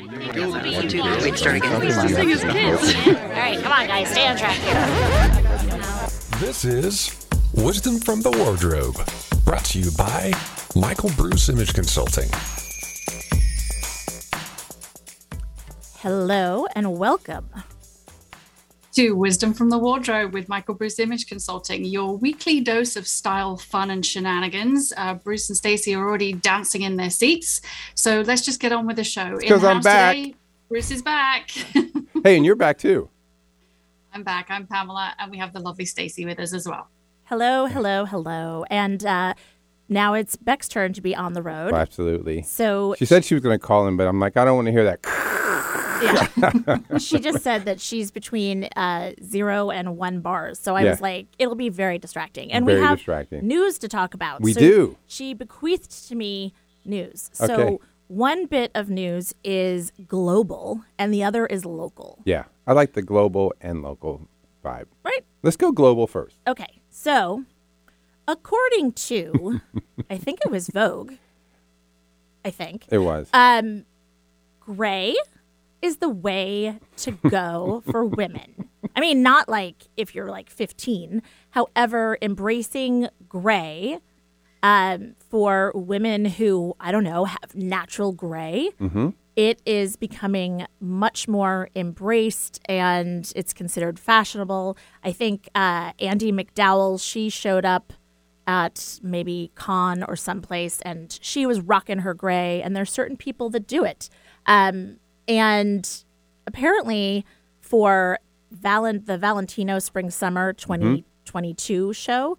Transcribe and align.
Wait, 0.00 1.36
start 1.36 1.56
again. 1.56 1.74
All 1.74 1.82
right, 3.28 3.62
come 3.62 3.72
on, 3.72 3.86
guys, 3.86 4.10
stay 4.10 4.26
on 4.26 4.36
track. 4.36 4.56
This 6.38 6.64
is 6.64 7.26
Wisdom 7.52 7.98
from 7.98 8.22
the 8.22 8.30
Wardrobe, 8.30 8.96
brought 9.44 9.64
to 9.66 9.78
you 9.78 9.90
by 9.98 10.32
Michael 10.74 11.10
Bruce 11.16 11.50
Image 11.50 11.74
Consulting. 11.74 12.30
Hello 15.98 16.64
and 16.74 16.98
welcome. 16.98 17.50
To 18.92 19.12
Wisdom 19.12 19.54
from 19.54 19.70
the 19.70 19.78
Wardrobe 19.78 20.32
with 20.34 20.48
Michael 20.48 20.74
Bruce 20.74 20.98
Image 20.98 21.26
Consulting, 21.28 21.84
your 21.84 22.16
weekly 22.16 22.60
dose 22.60 22.96
of 22.96 23.06
style, 23.06 23.56
fun, 23.56 23.90
and 23.90 24.04
shenanigans. 24.04 24.92
Uh, 24.96 25.14
Bruce 25.14 25.48
and 25.48 25.56
Stacey 25.56 25.94
are 25.94 26.06
already 26.06 26.32
dancing 26.32 26.82
in 26.82 26.96
their 26.96 27.10
seats, 27.10 27.60
so 27.94 28.22
let's 28.22 28.42
just 28.44 28.58
get 28.60 28.72
on 28.72 28.86
with 28.86 28.96
the 28.96 29.04
show. 29.04 29.36
In 29.38 29.48
'cause 29.48 29.62
I'm 29.64 29.80
back. 29.80 30.16
Today, 30.16 30.34
Bruce 30.68 30.90
is 30.90 31.02
back. 31.02 31.50
Hey, 32.22 32.36
and 32.36 32.44
you're 32.44 32.54
back 32.56 32.76
too. 32.76 33.08
I'm 34.12 34.22
back. 34.24 34.48
I'm 34.50 34.66
Pamela, 34.66 35.14
and 35.18 35.30
we 35.30 35.38
have 35.38 35.54
the 35.54 35.60
lovely 35.60 35.86
Stacey 35.86 36.26
with 36.26 36.38
us 36.38 36.52
as 36.52 36.68
well. 36.68 36.88
Hello, 37.24 37.64
hello, 37.64 38.04
hello. 38.04 38.66
And 38.68 39.06
uh, 39.06 39.32
now 39.88 40.12
it's 40.12 40.36
Beck's 40.36 40.68
turn 40.68 40.92
to 40.92 41.00
be 41.00 41.16
on 41.16 41.32
the 41.32 41.40
road. 41.40 41.72
Absolutely. 41.72 42.42
So 42.42 42.94
She 42.98 43.06
said 43.06 43.24
she 43.24 43.32
was 43.34 43.42
going 43.42 43.58
to 43.58 43.66
call 43.66 43.86
him, 43.86 43.96
but 43.96 44.06
I'm 44.06 44.20
like, 44.20 44.36
I 44.36 44.44
don't 44.44 44.56
want 44.56 44.66
to 44.66 44.72
hear 44.72 44.84
that. 44.84 45.00
yeah. 46.02 46.98
she 46.98 47.18
just 47.20 47.42
said 47.42 47.64
that 47.64 47.80
she's 47.80 48.10
between 48.10 48.64
uh, 48.76 49.12
zero 49.24 49.70
and 49.70 49.96
one 49.96 50.20
bars. 50.20 50.58
So 50.58 50.76
I 50.76 50.82
Yeah. 50.84 50.90
was 50.90 51.00
like, 51.00 51.26
it'll 51.38 51.54
be 51.54 51.68
very 51.68 51.98
distracting. 51.98 52.52
And 52.52 52.64
Very 52.66 52.80
we 52.80 52.84
have 52.86 52.98
distracting. 52.98 53.46
news 53.46 53.78
to 53.78 53.88
talk 53.88 54.14
about. 54.14 54.40
We 54.40 54.52
So 54.52 54.60
do. 54.60 54.96
She 55.06 55.34
bequeathed 55.34 56.08
to 56.08 56.14
me 56.14 56.52
news. 56.84 57.30
So 57.32 57.44
Okay. 57.54 57.78
one 58.08 58.46
bit 58.46 58.70
of 58.74 58.88
news 58.90 59.34
is 59.44 59.92
global 60.08 60.82
and 60.98 61.12
the 61.12 61.22
other 61.24 61.46
is 61.46 61.64
local. 61.64 62.20
Yeah, 62.24 62.44
I 62.66 62.72
like 62.72 62.92
the 62.94 63.02
global 63.02 63.52
and 63.60 63.82
local 63.82 64.28
vibe. 64.64 64.86
Right? 65.04 65.24
Let's 65.42 65.56
go 65.56 65.72
global 65.72 66.06
first. 66.06 66.36
Okay, 66.46 66.80
so 66.90 67.44
according 68.28 68.92
to, 68.92 69.60
I 70.10 70.16
think 70.18 70.40
it 70.44 70.50
was 70.50 70.68
Vogue. 70.68 71.14
I 72.44 72.50
think 72.50 72.86
It 72.90 72.98
was. 72.98 73.28
um, 73.34 73.84
gray 74.60 75.14
is 75.82 75.96
the 75.98 76.08
way 76.08 76.78
to 76.98 77.12
go 77.30 77.82
for 77.90 78.04
women. 78.04 78.68
I 78.94 79.00
mean, 79.00 79.22
not 79.22 79.48
like 79.48 79.88
if 79.96 80.14
you're 80.14 80.28
like 80.28 80.50
15. 80.50 81.22
However, 81.50 82.18
embracing 82.20 83.08
gray 83.28 84.00
um, 84.62 85.14
for 85.30 85.72
women 85.74 86.24
who 86.24 86.74
I 86.80 86.92
don't 86.92 87.04
know 87.04 87.24
have 87.24 87.54
natural 87.54 88.12
gray. 88.12 88.70
it 89.36 89.62
is 89.64 89.96
becoming 89.96 90.66
much 90.80 91.28
more 91.28 91.70
embraced 91.74 92.60
and 92.66 93.32
it's 93.34 93.52
considered 93.52 93.98
fashionable. 93.98 94.76
I 95.02 95.12
think 95.12 95.48
uh, 95.54 95.92
Andie 95.98 96.32
MacDowell, 96.32 97.00
she 97.02 97.30
showed 97.30 97.64
up 97.64 97.92
at 98.46 98.98
maybe 99.02 99.50
Cannes 99.54 100.04
or 100.08 100.16
someplace 100.16 100.80
and 100.82 101.16
she 101.22 101.46
was 101.46 101.60
rocking 101.60 102.00
her 102.00 102.12
gray, 102.12 102.60
and 102.60 102.74
there's 102.74 102.90
certain 102.90 103.16
people 103.16 103.48
that 103.50 103.66
do 103.66 103.84
it. 103.84 104.10
Um, 104.46 104.96
and 105.30 105.88
apparently, 106.48 107.24
for 107.60 108.18
Valent- 108.50 109.06
the 109.06 109.16
Valentino 109.16 109.78
Spring 109.78 110.10
Summer 110.10 110.52
2022 110.52 111.92
show, 111.92 112.36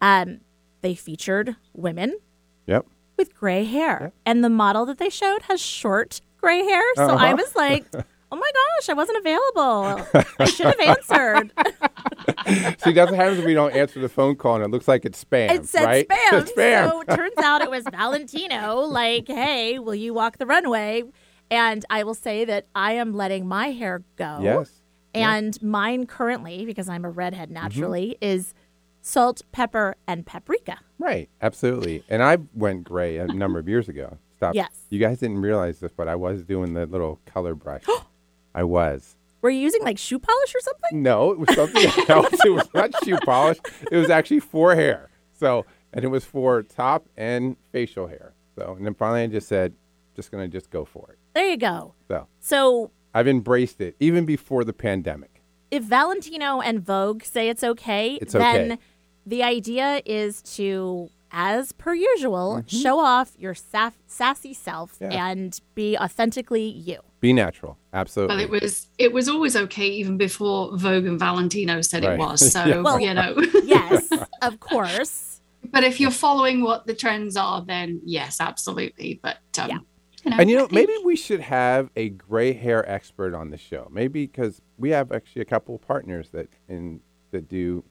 um, 0.00 0.40
they 0.80 0.96
featured 0.96 1.54
women 1.72 2.18
yep. 2.66 2.84
with 3.16 3.32
gray 3.32 3.64
hair. 3.64 4.12
And 4.26 4.42
the 4.42 4.50
model 4.50 4.84
that 4.86 4.98
they 4.98 5.08
showed 5.08 5.42
has 5.42 5.60
short 5.60 6.20
gray 6.38 6.64
hair. 6.64 6.82
So 6.96 7.10
I 7.10 7.34
was 7.34 7.54
like, 7.54 7.86
oh 8.32 8.36
my 8.36 8.50
gosh, 8.50 8.88
I 8.88 8.94
wasn't 8.94 9.18
available. 9.18 10.24
I 10.40 10.44
should 10.46 10.66
have 10.66 10.80
answered. 10.80 11.52
See, 12.82 12.92
that's 12.92 13.12
what 13.12 13.14
happens 13.14 13.38
if 13.38 13.44
we 13.44 13.54
don't 13.54 13.72
answer 13.72 14.00
the 14.00 14.08
phone 14.08 14.34
call 14.34 14.56
and 14.56 14.64
it 14.64 14.70
looks 14.72 14.88
like 14.88 15.04
it's 15.04 15.24
spam. 15.24 15.52
it 15.52 15.66
said 15.66 15.84
right? 15.84 16.08
spam. 16.10 16.40
It's 16.40 16.50
spam. 16.50 16.90
So 16.90 17.00
it 17.02 17.08
turns 17.10 17.38
out 17.38 17.62
it 17.62 17.70
was 17.70 17.84
Valentino, 17.88 18.80
like, 18.80 19.28
hey, 19.28 19.78
will 19.78 19.94
you 19.94 20.12
walk 20.12 20.38
the 20.38 20.46
runway? 20.46 21.04
And 21.52 21.84
I 21.90 22.02
will 22.04 22.14
say 22.14 22.44
that 22.46 22.66
I 22.74 22.92
am 22.92 23.12
letting 23.14 23.46
my 23.46 23.68
hair 23.72 24.02
go. 24.16 24.38
yes. 24.40 24.70
And 25.14 25.60
mine 25.62 26.06
currently, 26.06 26.64
because 26.64 26.88
I'm 26.88 27.04
a 27.04 27.10
redhead 27.10 27.48
Mm-hmm. 27.50 27.54
naturally, 27.62 28.16
is 28.22 28.54
salt, 29.02 29.42
pepper, 29.52 29.96
and 30.06 30.24
paprika. 30.24 30.78
Right. 30.98 31.28
Absolutely. 31.42 32.02
And 32.08 32.22
I 32.22 32.38
went 32.54 32.84
gray 32.84 33.18
a 33.18 33.26
number 33.42 33.58
of 33.58 33.68
years 33.68 33.88
ago. 33.88 34.16
Stop. 34.36 34.54
Yes. 34.54 34.70
You 34.90 34.98
guys 34.98 35.18
didn't 35.18 35.42
realize 35.42 35.80
this, 35.80 35.92
but 35.94 36.08
I 36.08 36.14
was 36.14 36.44
doing 36.44 36.72
the 36.74 36.86
little 36.86 37.20
color 37.26 37.54
brush. 37.54 37.82
I 38.54 38.64
was. 38.64 39.16
Were 39.42 39.50
you 39.50 39.60
using 39.60 39.82
like 39.82 39.98
shoe 39.98 40.18
polish 40.18 40.54
or 40.54 40.60
something? 40.60 41.02
No, 41.02 41.32
it 41.32 41.38
was 41.38 41.54
something 41.54 41.84
else. 42.08 42.32
It 42.44 42.50
was 42.50 42.68
not 42.72 42.92
shoe 43.04 43.18
polish. 43.24 43.58
It 43.90 43.96
was 43.96 44.08
actually 44.08 44.40
for 44.40 44.74
hair. 44.74 45.10
So, 45.32 45.66
and 45.92 46.04
it 46.04 46.08
was 46.08 46.24
for 46.24 46.62
top 46.62 47.06
and 47.16 47.56
facial 47.72 48.06
hair. 48.06 48.32
So, 48.56 48.74
and 48.76 48.86
then 48.86 48.94
finally 48.94 49.22
I 49.22 49.26
just 49.26 49.48
said, 49.48 49.74
just 50.14 50.30
going 50.30 50.48
to 50.48 50.56
just 50.58 50.70
go 50.70 50.84
for 50.84 51.10
it. 51.10 51.18
There 51.34 51.48
you 51.48 51.56
go. 51.56 51.94
So 52.08 52.26
So 52.40 52.90
I've 53.14 53.28
embraced 53.28 53.80
it 53.80 53.96
even 54.00 54.24
before 54.24 54.64
the 54.64 54.72
pandemic. 54.72 55.42
if 55.70 55.82
Valentino 55.84 56.60
and 56.60 56.80
Vogue 56.84 57.22
say 57.24 57.48
it's 57.48 57.64
okay, 57.64 58.18
It's 58.20 58.32
then 58.34 58.72
okay. 58.72 58.80
the 59.26 59.42
idea 59.42 60.02
is 60.04 60.42
to, 60.56 61.08
as 61.30 61.72
per 61.72 61.94
usual, 61.94 62.58
Mm-hmm. 62.58 62.76
show 62.82 62.98
off 63.00 63.32
your 63.38 63.54
saf- 63.54 63.94
sassy 64.06 64.52
self 64.52 64.96
Yeah. 65.00 65.28
and 65.30 65.58
be 65.74 65.96
authentically 65.96 66.66
you. 66.68 66.98
Be 67.20 67.32
natural. 67.32 67.78
Absolutely. 67.94 68.36
Well, 68.46 68.56
it 68.56 68.62
was 68.62 68.88
it 68.98 69.12
was 69.12 69.28
always 69.28 69.54
okay 69.56 69.86
even 69.88 70.16
before 70.18 70.76
Vogue 70.76 71.06
and 71.06 71.18
Valentino 71.18 71.80
said 71.80 72.04
Right. 72.04 72.14
it 72.14 72.18
was. 72.18 72.40
So 72.52 72.64
Yeah. 72.64 72.80
Well- 72.82 73.00
you 73.00 73.14
know. 73.14 73.34
Yes, 73.64 74.08
of 74.42 74.60
course. 74.60 75.40
but 75.70 75.84
if 75.84 76.00
you're 76.00 76.10
following 76.26 76.62
what 76.62 76.86
the 76.86 76.94
trends 76.94 77.36
are, 77.36 77.64
then 77.64 78.00
yes, 78.04 78.40
absolutely. 78.40 79.20
But 79.22 79.38
um, 79.58 79.68
Yeah. 79.70 79.78
You 80.24 80.30
know, 80.30 80.36
and 80.38 80.50
you 80.50 80.56
know, 80.56 80.68
maybe 80.70 80.92
we 81.04 81.16
should 81.16 81.40
have 81.40 81.90
a 81.96 82.08
gray 82.10 82.52
hair 82.52 82.88
expert 82.90 83.34
on 83.34 83.50
the 83.50 83.58
show. 83.58 83.88
Maybe 83.90 84.26
because 84.26 84.60
we 84.78 84.90
have 84.90 85.12
actually 85.12 85.42
a 85.42 85.46
couple 85.46 85.74
of 85.74 85.80
partners 85.82 86.30
that 86.30 86.48
in 86.68 87.00
that 87.32 87.48
do 87.48 87.84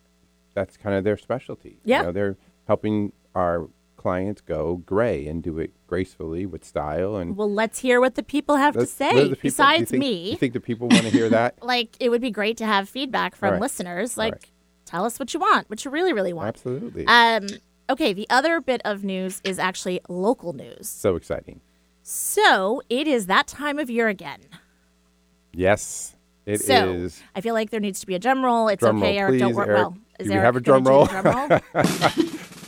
that's 0.53 0.77
kind 0.77 0.95
of 0.95 1.03
their 1.03 1.17
specialty. 1.17 1.79
Yeah. 1.85 1.99
You 1.99 2.05
know, 2.07 2.11
they're 2.11 2.37
helping 2.67 3.13
our 3.35 3.69
clients 3.97 4.41
go 4.41 4.77
gray 4.85 5.27
and 5.27 5.43
do 5.43 5.59
it 5.59 5.71
gracefully 5.87 6.45
with 6.45 6.65
style 6.65 7.15
and 7.17 7.37
Well, 7.37 7.51
let's 7.51 7.79
hear 7.79 8.01
what 8.01 8.15
the 8.15 8.23
people 8.23 8.55
have 8.57 8.73
to 8.73 8.85
say. 8.85 9.05
what 9.07 9.13
do 9.15 9.29
the 9.29 9.35
people- 9.35 9.35
do 9.35 9.37
you 9.47 9.51
Besides 9.51 9.91
think- 9.91 9.99
me, 10.01 10.31
You 10.31 10.37
think 10.37 10.53
the 10.53 10.59
people 10.59 10.87
want 10.87 11.03
to 11.03 11.09
hear 11.09 11.29
that? 11.29 11.55
like 11.63 11.95
it 11.99 12.09
would 12.09 12.21
be 12.21 12.31
great 12.31 12.57
to 12.57 12.65
have 12.65 12.89
feedback 12.89 13.35
from 13.35 13.47
All 13.47 13.51
right. 13.53 13.61
listeners. 13.61 14.17
Like, 14.17 14.33
right. 14.33 14.45
tell 14.85 15.05
us 15.05 15.19
what 15.19 15.33
you 15.33 15.39
want, 15.39 15.69
what 15.69 15.85
you 15.85 15.91
really, 15.91 16.13
really 16.13 16.33
want. 16.33 16.47
Absolutely. 16.49 17.05
Um, 17.07 17.47
okay, 17.89 18.11
the 18.11 18.27
other 18.29 18.59
bit 18.59 18.81
of 18.83 19.03
news 19.03 19.39
is 19.43 19.59
actually 19.59 19.99
local 20.09 20.53
news. 20.53 20.89
so 20.89 21.15
exciting. 21.15 21.61
So 22.03 22.81
it 22.89 23.07
is 23.07 23.27
that 23.27 23.47
time 23.47 23.79
of 23.79 23.89
year 23.89 24.07
again. 24.07 24.39
Yes, 25.53 26.15
it 26.45 26.61
is. 26.61 26.65
so 27.15 27.23
I 27.35 27.41
feel 27.41 27.53
like 27.53 27.69
there 27.69 27.79
needs 27.79 27.99
to 28.01 28.07
be 28.07 28.15
a 28.15 28.19
drum 28.19 28.43
roll. 28.43 28.67
It's 28.67 28.79
Drum 28.79 28.97
okay, 29.01 29.19
roll, 29.21 29.29
Eric. 29.29 29.39
Don't 29.39 29.53
work. 29.55 29.67
Eric. 29.67 29.77
Well, 29.79 29.97
is 30.19 30.27
Do 30.27 30.33
we 30.33 30.39
have 30.39 30.55
a 30.55 30.61
drum 30.61 30.83
roll? 30.83 31.05
drum 31.05 31.25
roll? 31.49 31.59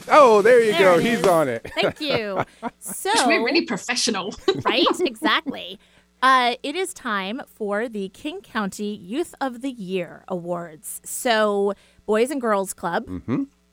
Oh, 0.09 0.41
there 0.41 0.59
you 0.61 0.73
There 0.73 0.95
go. 0.95 0.99
He's 0.99 1.19
is. 1.19 1.25
on 1.27 1.47
it. 1.47 1.65
Thank 1.75 2.01
you. 2.01 2.43
So 2.79 3.09
we're 3.25 3.43
really 3.43 3.61
professional. 3.65 4.35
right? 4.65 4.85
Exactly. 4.99 5.79
Uh, 6.21 6.55
it 6.61 6.75
is 6.75 6.93
time 6.93 7.41
for 7.47 7.87
the 7.87 8.09
King 8.09 8.41
County 8.41 8.93
Youth 8.95 9.33
of 9.39 9.61
the 9.61 9.71
Year 9.71 10.23
Awards. 10.27 11.01
So, 11.05 11.73
Boys 12.05 12.31
and 12.31 12.41
Girls 12.41 12.73
Club 12.73 13.07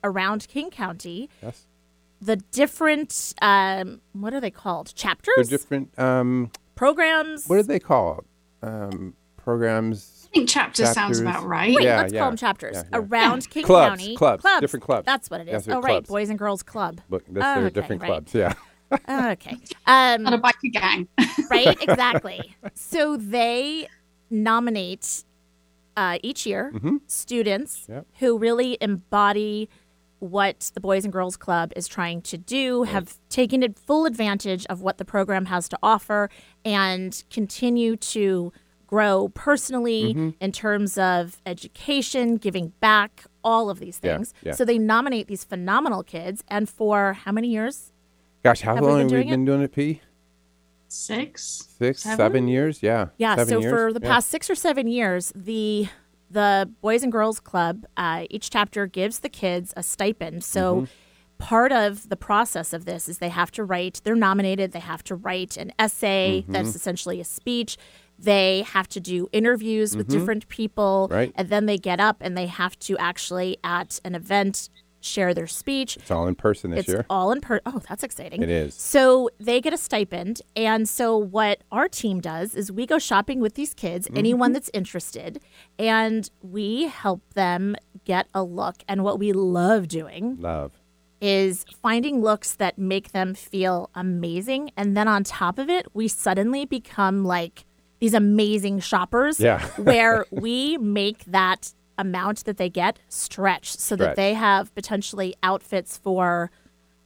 around 0.05 0.47
King 0.49 0.71
County, 0.71 1.29
Mm-hmm. 1.39 1.47
Yes. 1.47 1.67
The 2.21 2.37
different, 2.37 3.35
um, 3.43 4.01
what 4.13 4.35
are 4.35 4.41
they 4.41 4.51
called? 4.51 4.89
They're 4.89 4.95
Chapters? 4.95 5.49
different. 5.49 5.99
Um, 5.99 6.51
Programs? 6.75 7.47
what 7.47 7.59
are 7.59 7.63
they 7.63 7.79
called? 7.79 8.25
Um, 8.63 9.15
programs. 9.37 10.29
I 10.31 10.35
think 10.35 10.49
chapter 10.49 10.85
sounds 10.87 10.97
Chapters. 10.97 11.21
about 11.21 11.45
right. 11.45 11.75
Wait, 11.75 11.85
Yeah, 11.85 12.03
let's 12.03 12.13
yeah, 12.13 12.21
call 12.21 12.31
them 12.31 12.37
chapters. 12.37 12.77
yeah, 12.77 12.83
yeah. 12.93 12.99
Around 12.99 13.51
King 13.51 13.65
Clubs, 13.65 14.01
County. 14.01 14.17
clubs, 14.17 14.43
clubs, 14.43 14.61
different 14.61 14.85
clubs. 14.85 15.07
That's 15.07 15.29
what 15.31 15.41
it 15.41 15.49
is. 15.49 15.53
Yes, 15.53 15.65
they're 15.67 15.77
oh, 15.77 15.81
right. 15.81 15.91
clubs. 15.93 16.09
Boys 16.09 16.31
and 16.31 16.39
Girls 16.39 16.63
Club. 16.63 17.01
Look, 17.09 17.25
this, 17.27 17.43
Oh, 17.45 17.55
they're 17.55 17.65
okay, 17.65 17.71
different 17.75 18.03
right. 18.03 18.09
clubs. 18.09 18.35
Yeah. 18.35 18.53
okay. 19.09 19.57
Um, 19.87 20.23
Not 20.23 20.35
a 20.35 20.39
biker 20.39 20.73
gang. 20.73 21.09
right? 21.51 21.77
Exactly. 21.83 22.55
so 22.75 23.17
they 23.17 23.89
nominate 24.31 25.25
uh, 25.97 26.19
each 26.23 26.47
year 26.47 26.73
students 27.07 27.87
Yep. 27.89 28.07
who 28.21 28.39
really 28.39 28.79
embody 28.81 29.69
what 30.21 30.71
the 30.75 30.81
Boys 30.81 31.05
and 31.05 31.13
Girls 31.13 31.37
Club 31.37 31.73
is 31.77 31.89
trying 31.89 32.23
to 32.23 32.39
do, 32.39 32.85
have 32.85 33.19
taken 33.29 33.63
ad- 33.65 33.79
full 33.79 34.07
advantage 34.07 34.65
of 34.67 34.81
what 34.81 34.99
the 34.99 35.05
program 35.05 35.47
has 35.47 35.69
to 35.71 35.79
offer, 35.83 36.31
and 36.65 37.25
continue 37.31 37.97
to 37.97 38.53
grow 38.87 39.29
personally 39.35 40.15
mm-hmm. 40.15 40.31
in 40.41 40.53
terms 40.53 40.99
of 40.99 41.41
education, 41.47 42.37
giving 42.37 42.73
back, 42.81 43.25
all 43.43 43.71
of 43.71 43.79
these 43.79 43.97
things. 43.99 44.35
yeah. 44.43 44.53
So 44.53 44.65
they 44.65 44.79
nominate 44.79 45.27
these 45.27 45.45
phenomenal 45.45 46.03
kids, 46.03 46.45
and 46.49 46.69
for 46.69 47.15
how 47.15 47.33
many 47.33 47.49
years? 47.49 47.93
Gosh, 48.43 48.61
how 48.61 48.75
Have 48.75 48.85
we 48.85 48.91
long 48.91 48.99
been 48.99 49.09
have 49.09 49.11
we 49.13 49.17
doing 49.17 49.29
it? 49.29 49.31
been 49.33 49.45
doing 49.45 49.63
it, 49.63 49.73
P? 49.73 50.01
Six. 50.89 51.69
Six, 51.79 52.03
Seven? 52.03 52.17
seven, 52.17 52.49
years. 52.49 52.83
Yeah. 52.83 53.09
Yeah. 53.17 53.37
Seven 53.37 53.49
so 53.49 53.61
years? 53.61 53.73
for 53.73 53.93
the 53.93 54.01
Yeah. 54.03 54.09
past 54.11 54.29
six 54.29 54.51
or 54.51 54.55
seven 54.55 54.89
years, 54.89 55.33
the 55.37 55.89
the 56.31 56.71
Boys 56.81 57.03
and 57.03 57.11
Girls 57.13 57.41
Club, 57.41 57.85
uh, 57.97 58.25
each 58.31 58.51
chapter 58.51 58.87
gives 58.87 59.19
the 59.21 59.29
kids 59.29 59.73
a 59.77 59.83
stipend. 59.83 60.45
So 60.45 60.75
Mm-hmm. 60.83 60.85
part 61.39 61.73
of 61.73 62.09
the 62.09 62.17
process 62.17 62.73
of 62.73 62.85
this 62.85 63.09
is 63.09 63.19
they 63.19 63.31
have 63.31 63.51
to 63.53 63.65
write. 63.65 64.01
They're 64.05 64.15
nominated. 64.15 64.73
They 64.73 64.81
have 64.81 65.03
to 65.05 65.15
write 65.15 65.57
an 65.57 65.73
essay 65.79 66.43
Mm-hmm. 66.43 66.53
that's 66.53 66.75
essentially 66.75 67.21
a 67.21 67.25
speech. 67.25 67.77
They 68.19 68.63
have 68.63 68.87
to 68.91 69.01
do 69.01 69.29
interviews 69.33 69.97
with 69.97 70.09
different 70.09 70.47
people, 70.49 71.07
Mm-hmm. 71.09 71.15
Right. 71.15 71.33
and 71.35 71.49
then 71.49 71.67
they 71.67 71.79
get 71.79 72.01
up 72.01 72.19
and 72.21 72.37
they 72.37 72.47
have 72.47 72.79
to 72.81 72.97
actually 72.99 73.57
at 73.65 73.99
an 74.05 74.15
event 74.15 74.69
share 75.01 75.33
their 75.35 75.47
speech. 75.47 75.97
It's 75.97 76.11
all 76.11 76.27
in 76.29 76.35
person 76.35 76.71
this 76.71 76.81
It's 76.81 76.89
year. 76.89 77.07
all 77.11 77.33
in 77.33 77.41
per. 77.41 77.61
Oh, 77.67 77.81
that's 77.89 78.03
exciting. 78.03 78.43
It 78.43 78.51
is. 78.51 78.75
So 78.75 79.31
they 79.39 79.61
get 79.61 79.73
a 79.73 79.79
stipend, 79.79 80.43
and 80.57 80.89
so 80.89 81.17
what 81.17 81.63
our 81.73 81.89
team 81.89 82.21
does 82.21 82.55
is 82.55 82.71
we 82.71 82.87
go 82.87 82.99
shopping 82.99 83.41
with 83.41 83.55
these 83.55 83.75
kids, 83.75 84.07
Mm-hmm. 84.07 84.17
anyone 84.19 84.53
that's 84.53 84.71
interested, 84.75 85.41
and 85.79 86.31
we 86.43 86.85
help 86.85 87.23
them 87.35 87.77
get 88.05 88.27
a 88.35 88.43
look. 88.43 88.77
And 88.89 89.03
what 89.05 89.19
we 89.19 89.33
love 89.33 89.89
doing 89.89 90.37
Love. 90.39 90.73
is 91.21 91.65
finding 91.83 92.21
looks 92.23 92.55
that 92.55 92.79
make 92.79 93.13
them 93.13 93.35
feel 93.35 93.91
amazing, 93.95 94.71
and 94.77 94.97
then 94.97 95.09
on 95.09 95.25
top 95.25 95.59
of 95.59 95.69
it, 95.71 95.87
we 95.95 96.09
suddenly 96.09 96.65
become 96.65 97.25
like 97.25 97.65
these 98.01 98.15
amazing 98.15 98.81
shoppers. 98.81 99.39
Yeah. 99.41 99.61
where 99.77 100.25
we 100.31 100.79
make 100.79 101.25
that 101.27 101.73
amount 102.01 102.45
that 102.47 102.57
they 102.57 102.69
get 102.71 102.99
stretched 103.09 103.79
so 103.81 103.95
that 103.97 104.17
they 104.17 104.35
have 104.35 104.75
potentially 104.75 105.35
outfits 105.43 105.97
for 105.99 106.51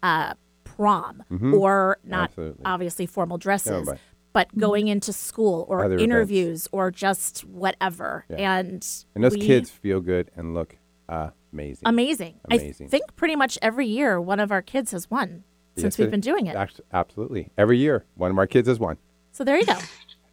uh, 0.03 0.35
prom 0.65 1.23
or 1.55 1.99
not 2.05 2.31
Absolutely. 2.31 2.63
obviously 2.65 3.07
formal 3.07 3.39
dresses. 3.39 3.87
but- 3.87 3.99
but 4.33 4.49
going 4.59 4.89
into 4.89 5.13
school 5.13 5.65
or 5.69 5.85
Other 5.85 5.97
interviews 5.97 6.67
or 6.73 6.91
just 6.91 7.45
whatever. 7.45 8.25
Yeah. 8.29 8.59
And 8.59 8.85
And 9.15 9.23
those 9.23 9.37
kids 9.37 9.71
feel 9.71 10.01
good 10.01 10.29
and 10.35 10.55
look 10.55 10.77
amazing. 11.53 11.83
amazing. 11.87 12.41
Amazing. 12.51 12.87
I 12.89 12.91
think 12.91 13.15
pretty 13.15 13.37
much 13.37 13.59
every 13.63 13.87
year 13.87 14.21
one 14.21 14.41
of 14.41 14.51
our 14.51 14.61
kids 14.61 14.91
has 14.91 15.09
won 15.09 15.45
since 15.77 15.95
Yes, 15.95 15.99
we've 15.99 16.11
been 16.11 16.21
doing 16.21 16.47
it. 16.49 16.57
Absolutely. 16.93 17.51
Every 17.57 17.79
year, 17.79 18.07
one 18.17 18.33
of 18.33 18.39
our 18.39 18.49
kids 18.49 18.67
has 18.67 18.81
won. 18.81 18.97
So 19.31 19.45
there 19.45 19.57
you 19.57 19.67
go. 19.67 19.77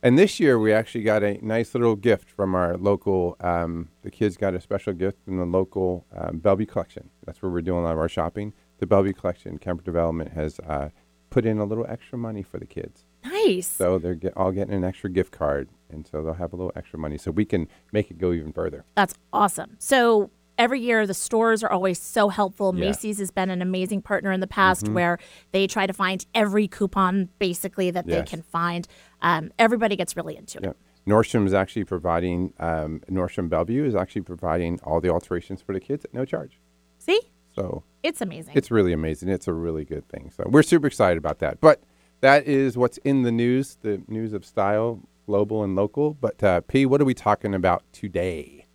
And 0.04 0.18
this 0.18 0.40
year, 0.40 0.58
we 0.58 0.74
actually 0.74 1.04
got 1.04 1.22
a 1.24 1.38
nice 1.46 1.76
little 1.76 1.96
gift 1.96 2.30
from 2.32 2.56
our 2.56 2.76
local. 2.76 3.38
Um, 3.40 3.90
the 4.02 4.10
kids 4.10 4.36
got 4.36 4.56
a 4.56 4.62
special 4.62 4.94
gift 4.94 5.24
from 5.24 5.38
the 5.38 5.46
local 5.46 6.08
um, 6.18 6.40
Bellevue 6.40 6.66
Collection. 6.66 7.10
That's 7.26 7.42
where 7.42 7.52
we're 7.52 7.62
doing 7.62 7.82
a 7.82 7.84
lot 7.84 7.94
of 7.94 8.00
our 8.00 8.10
shopping. 8.10 8.54
The 8.80 8.88
Bellevue 8.88 9.14
Collection, 9.14 9.60
Kemper 9.60 9.84
Development, 9.84 10.32
has 10.32 10.60
uh, 10.68 10.90
put 11.30 11.46
in 11.46 11.60
a 11.60 11.66
little 11.66 11.86
extra 11.88 12.18
money 12.18 12.42
for 12.42 12.58
the 12.58 12.66
kids. 12.66 13.06
Nice. 13.24 13.68
So 13.68 14.00
they're 14.00 14.16
get, 14.16 14.36
all 14.36 14.52
getting 14.52 14.74
an 14.74 14.84
extra 14.84 15.10
gift 15.10 15.32
card. 15.32 15.70
And 15.92 16.08
so 16.08 16.24
they'll 16.24 16.34
have 16.34 16.54
a 16.54 16.56
little 16.56 16.72
extra 16.76 16.98
money 16.98 17.20
so 17.20 17.30
we 17.30 17.46
can 17.46 17.68
make 17.92 18.10
it 18.10 18.18
go 18.18 18.32
even 18.32 18.54
further. 18.54 18.86
That's 18.96 19.14
awesome. 19.32 19.76
So 19.78 20.32
every 20.58 20.80
year 20.80 21.08
the 21.08 21.14
stores 21.14 21.64
are 21.64 21.72
always 21.72 22.00
so 22.00 22.30
helpful. 22.30 22.68
Yeah. 22.68 22.82
Mm-hmm. 22.82 22.90
Macy's 22.90 23.20
has 23.20 23.32
been 23.32 23.50
an 23.50 23.62
amazing 23.62 24.02
partner 24.02 24.32
in 24.32 24.40
the 24.40 24.48
past 24.48 24.88
where 24.90 25.18
they 25.52 25.68
try 25.68 25.88
to 25.88 25.94
find 25.94 26.26
every 26.34 26.68
coupon 26.68 27.30
basically 27.40 27.92
that 27.92 28.08
they 28.08 28.24
can 28.24 28.42
find. 28.42 28.88
Um, 29.22 29.52
everybody 29.60 29.96
gets 29.96 30.16
really 30.16 30.36
into 30.38 30.58
it. 30.60 30.64
Yeah. 30.66 30.72
Nordstrom 31.14 31.46
is 31.48 31.54
actually 31.54 31.84
providing, 31.86 32.54
um, 32.60 33.02
Nordstrom 33.10 33.50
Bellevue 33.50 33.84
is 33.86 33.96
actually 33.96 34.22
providing 34.22 34.80
all 34.84 35.02
the 35.02 35.10
alterations 35.10 35.62
for 35.62 35.74
the 35.74 35.80
kids 35.80 36.06
at 36.06 36.14
no 36.14 36.26
charge. 36.26 36.60
See? 37.00 37.20
So 37.56 37.84
It's 38.04 38.22
amazing. 38.22 38.54
It's 38.56 38.70
really 38.72 38.94
amazing. 38.94 39.30
It's 39.30 39.48
a 39.48 39.54
really 39.54 39.84
good 39.84 40.08
thing. 40.10 40.32
So 40.36 40.44
we're 40.48 40.64
super 40.64 40.88
excited 40.88 41.18
about 41.18 41.40
that. 41.40 41.60
But 41.60 41.82
that 42.22 42.46
is 42.48 42.78
what's 42.78 42.98
in 43.00 43.24
the 43.24 43.32
news, 43.32 43.78
the 43.82 44.04
news 44.08 44.34
of 44.34 44.46
style, 44.46 45.00
global 45.26 45.64
and 45.64 45.76
local. 45.76 46.14
But 46.14 46.42
uh, 46.44 46.62
P, 46.62 46.86
what 46.86 47.02
are 47.02 47.06
we 47.06 47.14
talking 47.16 47.54
about 47.56 47.84
today? 47.92 48.68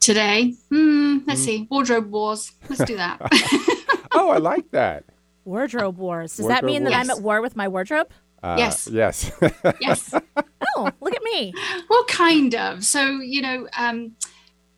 Today, 0.00 0.54
hmm, 0.70 1.18
let's 1.26 1.40
Mm-hmm. 1.40 1.44
see, 1.44 1.68
wardrobe 1.70 2.10
wars. 2.10 2.52
Let's 2.68 2.84
do 2.84 2.96
that. 2.96 3.18
oh, 4.12 4.30
I 4.30 4.36
like 4.38 4.70
that. 4.72 5.04
wardrobe 5.44 5.96
wars. 5.96 6.36
Does 6.36 6.46
that 6.46 6.62
Wardrobe 6.62 6.72
mean 6.72 6.84
that 6.84 6.92
I'm 6.94 7.08
at 7.10 7.20
war 7.22 7.40
with 7.40 7.56
my 7.56 7.68
wardrobe? 7.68 8.10
Uh, 8.44 8.56
Yes. 8.58 8.88
Yes. 8.92 9.32
yes. 9.80 10.14
Oh, 10.76 10.90
look 11.00 11.14
at 11.14 11.22
me. 11.22 11.52
Well, 11.88 12.04
kind 12.04 12.54
of. 12.54 12.84
So, 12.84 13.20
you 13.20 13.40
know, 13.40 13.66
um, 13.76 14.14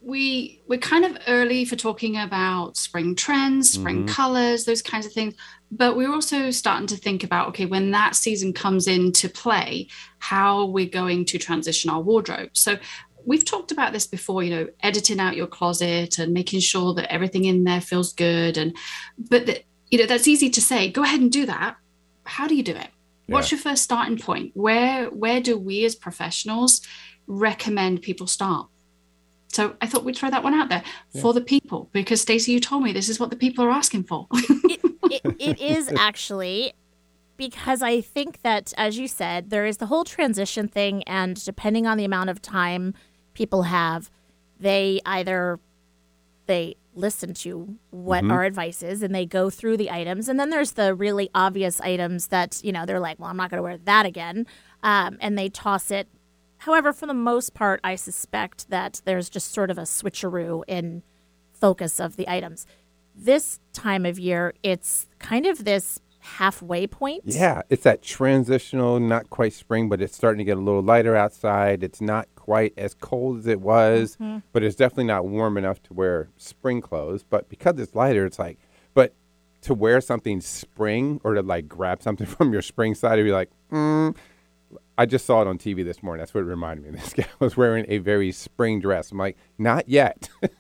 we 0.01 0.63
we're 0.69 0.79
kind 0.79 1.05
of 1.05 1.19
early 1.27 1.65
for 1.65 1.75
talking 1.75 2.17
about 2.17 2.77
spring 2.77 3.17
trends, 3.17 3.73
spring 3.73 4.07
colors, 4.07 4.65
those 4.65 4.81
kinds 4.81 5.05
of 5.05 5.13
things. 5.13 5.35
But 5.73 5.97
we're 5.97 6.13
also 6.13 6.53
starting 6.53 6.87
to 6.89 6.97
think 6.97 7.25
about 7.25 7.49
okay, 7.49 7.67
when 7.67 7.91
that 7.91 8.15
season 8.15 8.53
comes 8.53 8.87
into 8.87 9.29
play, 9.29 9.89
how 10.21 10.67
we're 10.67 10.89
going 10.89 11.25
to 11.27 11.39
transition 11.39 11.91
our 11.91 12.01
wardrobe. 12.01 12.51
So 12.53 12.79
we've 13.25 13.45
talked 13.45 13.73
about 13.73 13.93
this 13.93 14.07
before, 14.07 14.45
you 14.45 14.55
know, 14.55 14.69
editing 14.85 15.19
out 15.19 15.35
your 15.35 15.49
closet 15.49 16.21
and 16.21 16.33
making 16.33 16.61
sure 16.61 16.95
that 16.95 17.13
everything 17.13 17.45
in 17.45 17.65
there 17.65 17.81
feels 17.81 18.13
good. 18.13 18.57
And 18.57 18.77
but 19.19 19.47
that 19.47 19.65
you 19.91 19.99
know, 19.99 20.07
that's 20.07 20.29
easy 20.29 20.51
to 20.51 20.61
say. 20.61 20.89
Go 20.89 21.03
ahead 21.03 21.21
and 21.21 21.33
do 21.33 21.47
that. 21.47 21.77
How 22.25 22.47
do 22.47 22.55
you 22.55 22.63
do 22.63 22.77
it? 22.77 22.89
What's 23.27 23.51
Yeah. 23.51 23.57
your 23.57 23.63
first 23.63 23.83
starting 23.83 24.19
point? 24.19 24.53
Where 24.55 25.07
where 25.11 25.41
do 25.41 25.59
we 25.59 25.85
as 25.85 25.95
professionals 25.95 26.81
recommend 27.27 28.03
people 28.03 28.27
start? 28.27 28.69
So 29.49 29.77
I 29.81 29.87
thought 29.87 30.05
we'd 30.05 30.17
throw 30.17 30.31
that 30.31 30.45
one 30.45 30.55
out 30.55 30.69
there 30.69 30.83
for 31.21 31.33
the 31.33 31.41
people 31.41 31.89
because 31.93 32.21
Stacey, 32.21 32.53
you 32.53 32.61
told 32.61 32.83
me 32.83 32.93
this 32.93 33.09
is 33.09 33.19
what 33.19 33.31
the 33.31 33.37
people 33.37 33.65
are 33.65 33.71
asking 33.71 34.05
for. 34.05 34.27
it, 34.33 35.21
it 35.39 35.61
is 35.61 35.91
actually 35.97 36.75
because 37.37 37.83
I 37.83 38.01
think 38.01 38.43
that, 38.43 38.73
as 38.77 38.99
you 38.99 39.07
said, 39.09 39.51
there 39.51 39.67
is 39.67 39.77
the 39.77 39.87
whole 39.87 40.05
transition 40.05 40.69
thing, 40.69 41.03
and 41.05 41.43
depending 41.45 41.87
on 41.87 41.99
the 41.99 42.05
amount 42.05 42.31
of 42.31 42.41
time 42.41 42.95
people 43.35 43.65
have, 43.65 44.11
they 44.59 45.01
either 45.05 45.59
they 46.47 46.77
listen 46.97 47.35
to 47.35 47.77
what 47.91 48.25
our 48.31 48.45
advice 48.45 48.83
is 48.83 49.03
and 49.03 49.15
they 49.15 49.27
go 49.27 49.51
through 49.51 49.77
the 49.77 49.91
items, 49.91 50.29
and 50.29 50.41
then 50.41 50.51
there's 50.51 50.73
the 50.73 50.95
really 50.95 51.31
obvious 51.35 51.81
items 51.81 52.29
that 52.29 52.61
you 52.65 52.73
know 52.73 52.87
they're 52.87 53.01
like, 53.01 53.19
well, 53.19 53.31
I'm 53.31 53.37
not 53.37 53.51
going 53.51 53.59
to 53.59 53.63
wear 53.63 53.79
that 53.79 54.07
again, 54.07 54.47
um, 54.83 55.19
and 55.21 55.39
they 55.39 55.49
toss 55.49 55.91
it. 55.91 56.09
However, 56.59 56.93
for 56.93 57.07
the 57.07 57.15
most 57.15 57.55
part, 57.55 57.81
I 57.85 57.97
suspect 57.97 58.71
that 58.71 59.03
there's 59.05 59.29
just 59.29 59.53
sort 59.53 59.71
of 59.71 59.79
a 59.79 59.83
switcheroo 59.83 60.63
in 60.67 61.03
focus 61.53 62.01
of 62.01 62.17
the 62.17 62.29
items. 62.29 62.67
This 63.15 63.61
time 63.73 64.05
of 64.07 64.19
year, 64.19 64.55
it's 64.63 65.07
kind 65.19 65.47
of 65.47 65.65
this 65.65 66.01
halfway 66.27 66.87
point. 66.87 67.23
yeah. 67.25 67.63
It's 67.71 67.85
that 67.85 68.03
transitional, 68.03 68.99
not 69.01 69.31
quite 69.31 69.53
spring, 69.53 69.89
but 69.89 70.03
it's 70.03 70.17
starting 70.17 70.39
to 70.39 70.45
get 70.45 70.57
a 70.57 70.61
little 70.61 70.83
lighter 70.83 71.15
outside. 71.15 71.83
It's 71.83 72.01
not 72.01 72.29
quite 72.47 72.73
as 72.77 72.95
cold 72.95 73.39
as 73.41 73.47
it 73.49 73.61
was, 73.61 74.17
Mm-hmm. 74.17 74.39
but 74.53 74.63
it's 74.63 74.77
definitely 74.77 75.05
not 75.05 75.27
warm 75.27 75.59
enough 75.59 75.83
to 75.85 75.93
wear 75.95 76.29
spring 76.37 76.81
clothes. 76.81 77.25
But 77.29 77.49
because 77.49 77.79
it's 77.81 77.95
lighter, 77.95 78.25
it's 78.25 78.39
like, 78.39 78.57
but 78.95 79.13
to 79.63 79.75
wear 79.75 80.01
something 80.01 80.41
spring 80.41 81.21
or 81.25 81.35
to 81.35 81.43
like 81.43 81.67
grab 81.69 82.03
something 82.03 82.27
from 82.37 82.53
your 82.53 82.63
spring 82.63 82.95
side, 82.95 83.19
and 83.19 83.27
be 83.27 83.33
like, 83.33 83.51
mm, 83.73 84.15
I 84.97 85.07
just 85.07 85.27
saw 85.27 85.43
it 85.43 85.49
on 85.49 85.59
TV 85.59 85.85
this 85.85 86.03
morning. 86.03 86.21
That's 86.21 86.33
what 86.35 86.41
it 86.43 86.45
reminded 86.45 86.85
me. 86.87 86.99
This 87.01 87.13
guy 87.13 87.27
was 87.41 87.57
wearing 87.57 87.85
a 87.89 87.99
very 87.99 88.31
spring 88.33 88.81
dress. 88.81 89.11
I'm 89.11 89.19
like, 89.19 89.37
not 89.59 89.89
yet. 89.89 90.29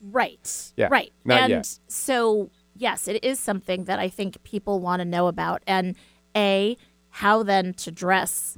Right. 0.00 0.72
Yeah, 0.76 0.88
Right. 0.90 1.12
not 1.24 1.42
and 1.44 1.50
yet. 1.50 1.78
so, 1.88 2.50
yes, 2.76 3.08
it 3.08 3.24
is 3.24 3.40
something 3.40 3.84
that 3.84 3.98
I 3.98 4.08
think 4.10 4.42
people 4.42 4.78
want 4.80 5.00
to 5.00 5.04
know 5.06 5.28
about. 5.28 5.62
And 5.66 5.96
A, 6.36 6.76
how 7.08 7.42
then 7.42 7.72
to 7.74 7.90
dress 7.90 8.54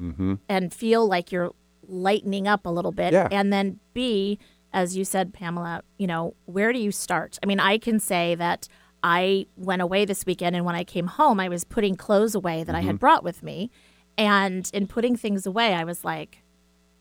and 0.49 0.75
feel 0.75 1.07
like 1.07 1.31
you're 1.31 1.53
lightening 1.89 2.47
up 2.49 2.67
a 2.67 2.71
little 2.71 2.93
bit. 2.93 3.13
Yeah. 3.13 3.29
And 3.31 3.53
then 3.53 3.81
B, 3.95 4.39
as 4.73 4.97
you 4.97 5.05
said, 5.05 5.33
Pamela, 5.33 5.83
you 5.99 6.07
know, 6.07 6.35
where 6.45 6.73
do 6.73 6.79
you 6.79 6.93
start? 6.93 7.39
I 7.43 7.47
mean, 7.47 7.61
I 7.61 7.79
can 7.79 7.99
say 7.99 8.35
that 8.35 8.69
I 9.03 9.47
went 9.57 9.83
away 9.83 10.05
this 10.05 10.27
weekend 10.27 10.57
and 10.57 10.65
when 10.65 10.75
I 10.75 10.85
came 10.85 11.07
home, 11.07 11.41
I 11.41 11.49
was 11.49 11.65
putting 11.65 11.97
clothes 11.97 12.35
away 12.35 12.65
that 12.65 12.75
I 12.75 12.81
had 12.81 12.97
mm-hmm. 12.97 12.97
brought 12.97 13.25
with 13.25 13.43
me. 13.43 13.71
And 14.19 14.69
in 14.73 14.87
putting 14.87 15.17
things 15.17 15.47
away, 15.47 15.75
I 15.75 15.85
was 15.85 16.05
like, 16.05 16.43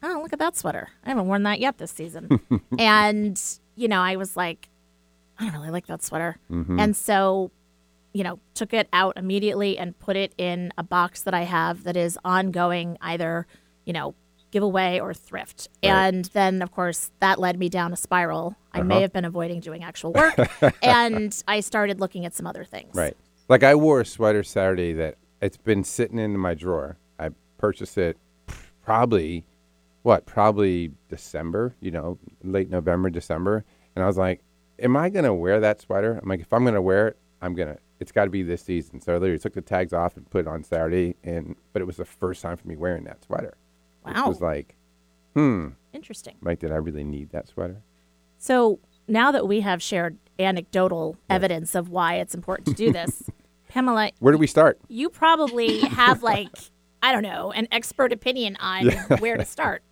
oh, 0.03 0.19
look 0.21 0.33
at 0.33 0.39
that 0.39 0.55
sweater. 0.55 0.89
I 1.03 1.09
haven't 1.09 1.27
worn 1.27 1.43
that 1.43 1.59
yet 1.59 1.77
this 1.77 1.91
season. 1.91 2.39
and, 2.79 3.41
you 3.75 3.87
know, 3.87 4.01
I 4.01 4.17
was 4.17 4.37
like, 4.37 4.69
I 5.39 5.45
don't 5.45 5.53
really 5.53 5.69
like 5.69 5.87
that 5.87 6.03
sweater. 6.03 6.37
Mm-hmm. 6.51 6.79
And 6.79 6.95
so, 6.95 7.51
you 8.13 8.23
know, 8.23 8.39
took 8.53 8.73
it 8.73 8.87
out 8.93 9.17
immediately 9.17 9.77
and 9.77 9.97
put 9.99 10.15
it 10.15 10.33
in 10.37 10.71
a 10.77 10.83
box 10.83 11.23
that 11.23 11.33
I 11.33 11.43
have 11.43 11.83
that 11.83 11.97
is 11.97 12.17
ongoing, 12.23 12.97
either, 13.01 13.47
you 13.85 13.93
know, 13.93 14.15
giveaway 14.55 15.01
or 15.01 15.13
thrift. 15.13 15.67
And 15.83 16.23
then, 16.31 16.61
of 16.61 16.71
course, 16.71 17.11
that 17.19 17.41
led 17.41 17.59
me 17.59 17.67
down 17.67 17.91
a 17.91 17.97
spiral. 17.97 18.55
I 18.71 18.79
uh-huh. 18.79 18.87
may 18.87 19.01
have 19.01 19.11
been 19.11 19.25
avoiding 19.25 19.59
doing 19.59 19.83
actual 19.83 20.13
work. 20.13 20.33
and 20.81 21.43
I 21.45 21.59
started 21.59 21.99
looking 21.99 22.25
at 22.25 22.33
some 22.33 22.47
other 22.47 22.63
things. 22.63 22.95
Right. 22.95 23.17
Like 23.49 23.63
I 23.63 23.75
wore 23.75 23.99
a 23.99 24.05
sweater 24.05 24.43
Saturday 24.43 24.93
that 24.93 25.17
it's 25.41 25.57
been 25.57 25.83
sitting 25.83 26.19
in 26.19 26.39
my 26.39 26.53
drawer. 26.53 26.95
I 27.19 27.31
purchased 27.57 27.97
it 27.97 28.17
probably 28.81 29.43
what, 30.03 30.25
probably 30.25 30.93
December, 31.09 31.75
you 31.81 31.91
know, 31.91 32.17
late 32.41 32.69
November, 32.69 33.09
December. 33.09 33.65
And 33.93 34.05
I 34.05 34.07
was 34.07 34.17
like, 34.17 34.41
am 34.79 34.95
I 34.95 35.09
going 35.09 35.25
to 35.25 35.33
wear 35.33 35.59
that 35.59 35.81
sweater? 35.81 36.17
I'm 36.23 36.29
like, 36.29 36.39
if 36.39 36.53
I'm 36.53 36.63
going 36.63 36.75
to 36.75 36.81
wear 36.81 37.09
it, 37.09 37.17
I'm 37.41 37.55
going 37.55 37.75
to 37.75 37.77
it's 37.99 38.11
got 38.13 38.25
to 38.25 38.29
be 38.29 38.43
this 38.43 38.61
season. 38.61 39.01
So 39.01 39.13
I 39.13 39.17
literally 39.17 39.39
took 39.39 39.53
the 39.53 39.61
tags 39.61 39.91
off 39.93 40.15
and 40.17 40.29
put 40.29 40.41
it 40.41 40.47
on 40.47 40.63
Saturday, 40.63 41.15
and 41.23 41.55
but 41.73 41.81
it 41.81 41.85
was 41.85 41.97
the 41.97 42.05
first 42.05 42.41
time 42.41 42.57
for 42.57 42.67
me 42.67 42.75
wearing 42.75 43.03
that 43.05 43.23
sweater. 43.23 43.55
Which 44.05 44.15
Wow. 44.15 44.27
was 44.29 44.41
like, 44.41 44.75
hmm, 45.33 45.69
Interesting. 45.93 46.35
like 46.41 46.59
did 46.59 46.71
I 46.71 46.75
really 46.75 47.03
need 47.03 47.31
that 47.31 47.47
sweater? 47.47 47.81
So 48.37 48.79
now 49.07 49.31
that 49.31 49.47
we 49.47 49.61
have 49.61 49.81
shared 49.81 50.17
anecdotal 50.39 51.17
evidence 51.29 51.75
of 51.75 51.89
why 51.89 52.15
it's 52.15 52.35
important 52.35 52.67
to 52.67 52.73
do 52.73 52.91
this, 52.91 53.23
Pamela, 53.69 54.11
Where 54.19 54.31
do 54.31 54.37
we 54.37 54.47
start? 54.47 54.79
you 54.87 55.09
probably 55.09 55.79
have 55.79 56.23
like 56.23 56.49
I 57.01 57.11
don't 57.11 57.23
know 57.23 57.51
an 57.51 57.67
expert 57.71 58.11
opinion 58.11 58.55
on 58.59 58.89
where 59.19 59.37
to 59.37 59.45
start. 59.45 59.83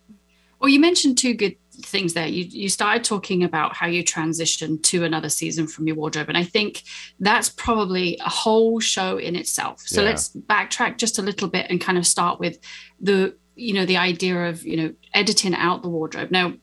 Well, 0.60 0.68
you 0.70 0.80
mentioned 0.80 1.18
two 1.18 1.34
good 1.34 1.56
things 1.72 2.14
there. 2.14 2.26
You 2.26 2.44
you 2.44 2.68
started 2.68 3.04
talking 3.04 3.42
about 3.44 3.74
how 3.76 3.86
you 3.86 4.02
transitioned 4.02 4.82
to 4.84 5.04
another 5.04 5.28
season 5.28 5.66
from 5.66 5.86
your 5.86 5.96
wardrobe, 5.96 6.28
and 6.28 6.38
I 6.38 6.44
think 6.44 6.82
that's 7.20 7.48
probably 7.50 8.16
a 8.24 8.30
whole 8.30 8.80
show 8.80 9.18
in 9.18 9.36
itself. 9.36 9.80
So 9.80 10.00
Yeah. 10.00 10.08
let's 10.10 10.30
backtrack 10.30 10.96
just 10.98 11.18
a 11.18 11.22
little 11.22 11.48
bit 11.48 11.66
and 11.70 11.80
kind 11.80 11.98
of 11.98 12.06
start 12.06 12.40
with 12.40 12.58
the 13.00 13.36
you 13.56 13.72
know 13.72 13.86
the 13.86 13.96
idea 13.96 14.48
of 14.48 14.64
you 14.64 14.76
know 14.76 14.94
editing 15.12 15.54
out 15.54 15.82
the 15.82 15.88
wardrobe. 15.88 16.30
Now 16.30 16.54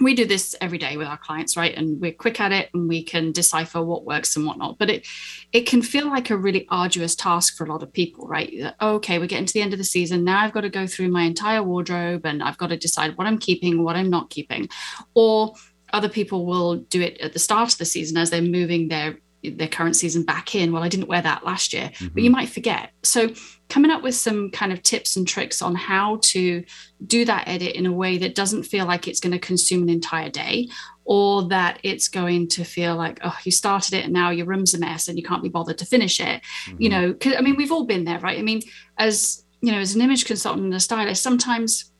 we 0.00 0.14
do 0.14 0.24
this 0.24 0.54
every 0.60 0.78
day 0.78 0.96
with 0.96 1.06
our 1.06 1.18
clients, 1.18 1.56
right? 1.56 1.74
And 1.74 2.00
we're 2.00 2.12
quick 2.12 2.40
at 2.40 2.52
it 2.52 2.70
and 2.72 2.88
we 2.88 3.02
can 3.02 3.32
decipher 3.32 3.82
what 3.82 4.04
works 4.04 4.34
and 4.34 4.46
whatnot. 4.46 4.78
But 4.78 4.90
it 4.90 5.06
it 5.52 5.66
can 5.66 5.82
feel 5.82 6.08
like 6.08 6.30
a 6.30 6.36
really 6.36 6.66
arduous 6.70 7.14
task 7.14 7.56
for 7.56 7.64
a 7.64 7.68
lot 7.68 7.82
of 7.82 7.92
people, 7.92 8.26
right? 8.26 8.52
Oh, 8.80 8.94
okay, 8.96 9.18
we're 9.18 9.26
getting 9.26 9.46
to 9.46 9.52
the 9.52 9.62
end 9.62 9.72
of 9.72 9.78
the 9.78 9.84
season. 9.84 10.24
Now 10.24 10.40
I've 10.40 10.52
got 10.52 10.62
to 10.62 10.70
go 10.70 10.86
through 10.86 11.08
my 11.08 11.22
entire 11.22 11.62
wardrobe 11.62 12.24
and 12.24 12.42
I've 12.42 12.58
got 12.58 12.68
to 12.68 12.76
decide 12.76 13.16
what 13.16 13.26
I'm 13.26 13.38
keeping, 13.38 13.84
what 13.84 13.96
I'm 13.96 14.10
not 14.10 14.30
keeping. 14.30 14.68
Or 15.14 15.54
other 15.92 16.08
people 16.08 16.46
will 16.46 16.76
do 16.76 17.02
it 17.02 17.18
at 17.20 17.32
the 17.32 17.38
start 17.38 17.72
of 17.72 17.78
the 17.78 17.84
season 17.84 18.16
as 18.16 18.30
they're 18.30 18.42
moving 18.42 18.88
their 18.88 19.18
their 19.42 19.68
current 19.68 19.96
season 19.96 20.22
back 20.22 20.54
in. 20.54 20.72
Well, 20.72 20.82
I 20.82 20.88
didn't 20.88 21.08
wear 21.08 21.22
that 21.22 21.44
last 21.44 21.72
year, 21.72 21.90
but 21.98 22.22
you 22.22 22.28
mm-hmm. 22.28 22.32
might 22.32 22.48
forget. 22.48 22.90
So 23.02 23.30
coming 23.70 23.90
up 23.90 24.02
with 24.02 24.14
some 24.14 24.50
kind 24.50 24.72
of 24.72 24.82
tips 24.82 25.16
and 25.16 25.26
tricks 25.26 25.62
on 25.62 25.74
how 25.74 26.18
to 26.22 26.62
do 27.06 27.24
that 27.24 27.48
edit 27.48 27.74
in 27.74 27.86
a 27.86 27.92
way 27.92 28.18
that 28.18 28.34
doesn't 28.34 28.64
feel 28.64 28.84
like 28.84 29.08
it's 29.08 29.20
going 29.20 29.32
to 29.32 29.38
consume 29.38 29.84
an 29.84 29.88
entire 29.88 30.28
day 30.28 30.68
or 31.04 31.48
that 31.48 31.78
it's 31.82 32.08
going 32.08 32.48
to 32.48 32.64
feel 32.64 32.96
like 32.96 33.18
oh 33.22 33.36
you 33.44 33.52
started 33.52 33.94
it 33.94 34.04
and 34.04 34.12
now 34.12 34.30
your 34.30 34.46
room's 34.46 34.74
a 34.74 34.78
mess 34.78 35.08
and 35.08 35.16
you 35.16 35.24
can't 35.24 35.42
be 35.42 35.48
bothered 35.48 35.78
to 35.78 35.86
finish 35.86 36.20
it. 36.20 36.42
You 36.78 36.90
mm-hmm. 36.90 37.28
know 37.28 37.38
i 37.38 37.40
mean 37.40 37.56
we've 37.56 37.72
all 37.72 37.86
been 37.86 38.04
there 38.04 38.18
right? 38.18 38.38
I 38.38 38.42
mean 38.42 38.60
as 38.98 39.44
you 39.62 39.72
know 39.72 39.78
as 39.78 39.94
an 39.94 40.02
image 40.02 40.24
consultant 40.26 40.64
and 40.64 40.74
a 40.74 40.80
stylist 40.80 41.22
sometimes 41.22 41.92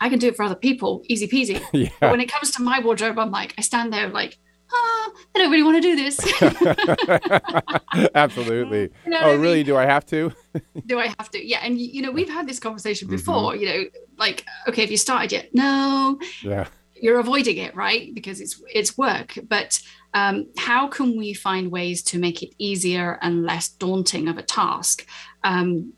i 0.00 0.08
can 0.08 0.18
do 0.18 0.28
it 0.28 0.36
for 0.36 0.44
other 0.44 0.54
people 0.54 1.02
easy 1.08 1.26
peasy. 1.26 1.60
But 2.00 2.10
when 2.10 2.20
it 2.20 2.30
comes 2.30 2.50
to 2.52 2.62
my 2.62 2.80
wardrobe 2.80 3.18
i'm 3.18 3.30
like 3.30 3.54
i 3.58 3.62
stand 3.62 3.92
there 3.92 4.08
like 4.08 4.38
ah, 4.72 5.12
i 5.34 5.38
don't 5.38 5.50
really 5.50 5.62
want 5.62 5.76
to 5.76 5.80
do 5.80 5.96
this 5.96 6.18
Absolutely. 8.14 8.90
You 9.04 9.10
know 9.10 9.20
oh, 9.22 9.28
I 9.28 9.32
mean? 9.32 9.40
really? 9.40 9.62
Do 9.62 9.76
I 9.76 9.84
have 9.86 10.04
to? 10.06 10.32
do 10.86 10.98
I 10.98 11.06
have 11.18 11.30
to? 11.30 11.44
Yeah. 11.44 11.60
And 11.62 11.78
you 11.78 12.02
know, 12.02 12.10
we've 12.10 12.28
had 12.28 12.46
this 12.46 12.58
conversation 12.58 13.08
Mm-hmm. 13.08 13.16
before, 13.16 13.56
you 13.56 13.66
know, 13.66 13.84
like, 14.18 14.44
okay, 14.68 14.82
have 14.82 14.90
you 14.90 14.96
started 14.96 15.32
yet? 15.32 15.54
No, 15.54 16.18
yeah. 16.42 16.66
you're 16.94 17.18
avoiding 17.18 17.58
it, 17.58 17.74
right? 17.76 18.12
Because 18.14 18.40
it's 18.40 18.60
it's 18.74 18.98
work. 18.98 19.38
But 19.48 19.80
um, 20.14 20.46
how 20.56 20.88
can 20.88 21.16
we 21.16 21.34
find 21.34 21.70
ways 21.70 22.02
to 22.04 22.18
make 22.18 22.42
it 22.42 22.50
easier 22.58 23.18
and 23.22 23.44
less 23.44 23.68
daunting 23.68 24.28
of 24.28 24.38
a 24.38 24.42
task? 24.42 25.06
Um, 25.44 25.92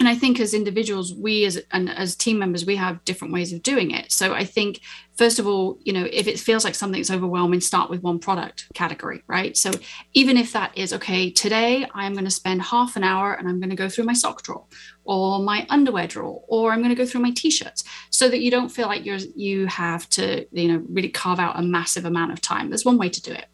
and 0.00 0.08
I 0.08 0.14
think 0.14 0.40
as 0.40 0.54
individuals, 0.54 1.14
we 1.14 1.44
as 1.44 1.60
and 1.72 1.90
as 1.90 2.16
team 2.16 2.38
members, 2.38 2.64
we 2.64 2.74
have 2.76 3.04
different 3.04 3.34
ways 3.34 3.52
of 3.52 3.62
doing 3.62 3.90
it. 3.90 4.10
So 4.10 4.32
I 4.32 4.44
think 4.44 4.80
first 5.18 5.38
of 5.38 5.46
all, 5.46 5.78
you 5.84 5.92
know, 5.92 6.08
if 6.10 6.26
it 6.26 6.40
feels 6.40 6.64
like 6.64 6.74
something's 6.74 7.10
overwhelming, 7.10 7.60
start 7.60 7.90
with 7.90 8.02
one 8.02 8.18
product 8.18 8.72
category, 8.72 9.22
right? 9.26 9.54
So 9.58 9.70
even 10.14 10.38
if 10.38 10.54
that 10.54 10.76
is 10.76 10.94
okay, 10.94 11.30
today 11.30 11.86
I'm 11.94 12.14
going 12.14 12.24
to 12.24 12.30
spend 12.30 12.62
half 12.62 12.96
an 12.96 13.04
hour 13.04 13.34
and 13.34 13.46
I'm 13.46 13.60
going 13.60 13.68
to 13.68 13.76
go 13.76 13.90
through 13.90 14.04
my 14.04 14.14
sock 14.14 14.42
drawer 14.42 14.64
or 15.04 15.40
my 15.40 15.66
underwear 15.68 16.06
drawer, 16.06 16.42
or 16.48 16.72
I'm 16.72 16.78
going 16.78 16.88
to 16.88 16.94
go 16.94 17.04
through 17.04 17.20
my 17.20 17.32
t-shirts, 17.32 17.84
so 18.08 18.28
that 18.28 18.40
you 18.40 18.50
don't 18.50 18.70
feel 18.70 18.86
like 18.86 19.04
you're 19.04 19.18
you 19.36 19.66
have 19.66 20.08
to, 20.10 20.46
you 20.52 20.68
know, 20.68 20.82
really 20.88 21.10
carve 21.10 21.38
out 21.38 21.58
a 21.58 21.62
massive 21.62 22.06
amount 22.06 22.32
of 22.32 22.40
time. 22.40 22.70
There's 22.70 22.86
one 22.86 22.96
way 22.96 23.10
to 23.10 23.20
do 23.20 23.32
it. 23.32 23.46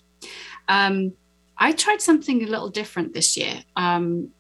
Um, 0.68 1.12
I 1.58 1.72
tried 1.72 2.02
something 2.02 2.44
a 2.44 2.46
little 2.46 2.68
different 2.68 3.14
this 3.14 3.36
year. 3.36 3.64
Um, 3.74 4.30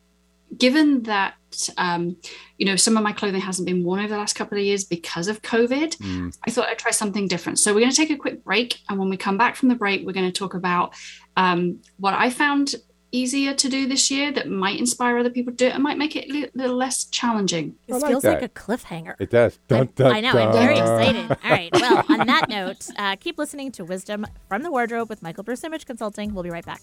given 0.56 1.02
that 1.04 1.34
um, 1.76 2.16
you 2.58 2.66
know 2.66 2.76
some 2.76 2.96
of 2.96 3.02
my 3.02 3.12
clothing 3.12 3.40
hasn't 3.40 3.66
been 3.66 3.84
worn 3.84 4.00
over 4.00 4.08
the 4.08 4.16
last 4.16 4.34
couple 4.34 4.56
of 4.58 4.64
years 4.64 4.84
because 4.84 5.26
of 5.28 5.42
covid 5.42 5.96
Mm. 5.98 6.36
i 6.46 6.50
thought 6.50 6.68
i'd 6.68 6.78
try 6.78 6.90
something 6.90 7.26
different 7.28 7.58
so 7.58 7.72
we're 7.74 7.80
going 7.80 7.90
to 7.90 7.96
take 7.96 8.10
a 8.10 8.16
quick 8.16 8.42
break 8.44 8.78
and 8.88 8.98
when 8.98 9.08
we 9.08 9.16
come 9.16 9.36
back 9.38 9.56
from 9.56 9.68
the 9.68 9.74
break 9.74 10.06
we're 10.06 10.12
going 10.20 10.30
to 10.32 10.38
talk 10.42 10.54
about 10.54 10.94
um, 11.36 11.80
what 11.98 12.14
i 12.14 12.28
found 12.30 12.74
easier 13.12 13.54
to 13.54 13.68
do 13.68 13.86
this 13.86 14.10
year 14.10 14.32
that 14.32 14.48
might 14.50 14.78
inspire 14.78 15.16
other 15.16 15.30
people 15.30 15.52
to 15.52 15.56
do 15.56 15.66
it 15.68 15.74
and 15.74 15.82
might 15.82 15.96
make 15.96 16.16
it 16.16 16.28
a 16.28 16.32
li- 16.32 16.50
little 16.54 16.76
less 16.76 17.04
challenging 17.06 17.74
This 17.86 18.02
like 18.02 18.10
feels 18.10 18.24
like 18.24 18.42
a 18.42 18.48
cliffhanger. 18.48 19.14
It 19.18 19.30
does. 19.30 19.58
Dun, 19.68 19.78
I'm- 19.78 19.88
dun, 19.94 20.12
I 20.12 20.20
know. 20.20 20.32
I'm 20.32 20.52
very 20.52 20.76
excited. 20.78 21.30
All 21.30 21.50
right. 21.50 21.70
Well, 21.72 22.04
on 22.10 22.26
that 22.26 22.48
note, 22.58 22.88
uh, 22.98 23.16
keep 23.16 23.38
listening 23.38 23.70
to 23.72 23.84
Wisdom 23.86 24.26
from 24.48 24.62
the 24.62 24.70
Wardrobe 24.70 25.08
with 25.08 25.22
Michael 25.22 25.44
Bruce 25.44 25.64
Image 25.64 25.86
Consulting. 25.86 26.34
We'll 26.34 26.44
be 26.44 26.50
right 26.50 26.66
back. 26.66 26.82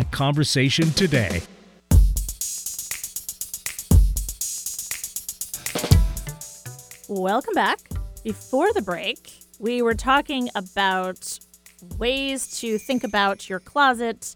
conversation 0.05 0.89
today. 0.91 1.41
Welcome 7.07 7.53
back. 7.53 7.79
Before 8.23 8.71
the 8.73 8.81
break, 8.81 9.31
we 9.59 9.81
were 9.81 9.95
talking 9.95 10.49
about 10.55 11.39
ways 11.97 12.59
to 12.61 12.77
think 12.77 13.03
about 13.03 13.49
your 13.49 13.59
closet, 13.59 14.35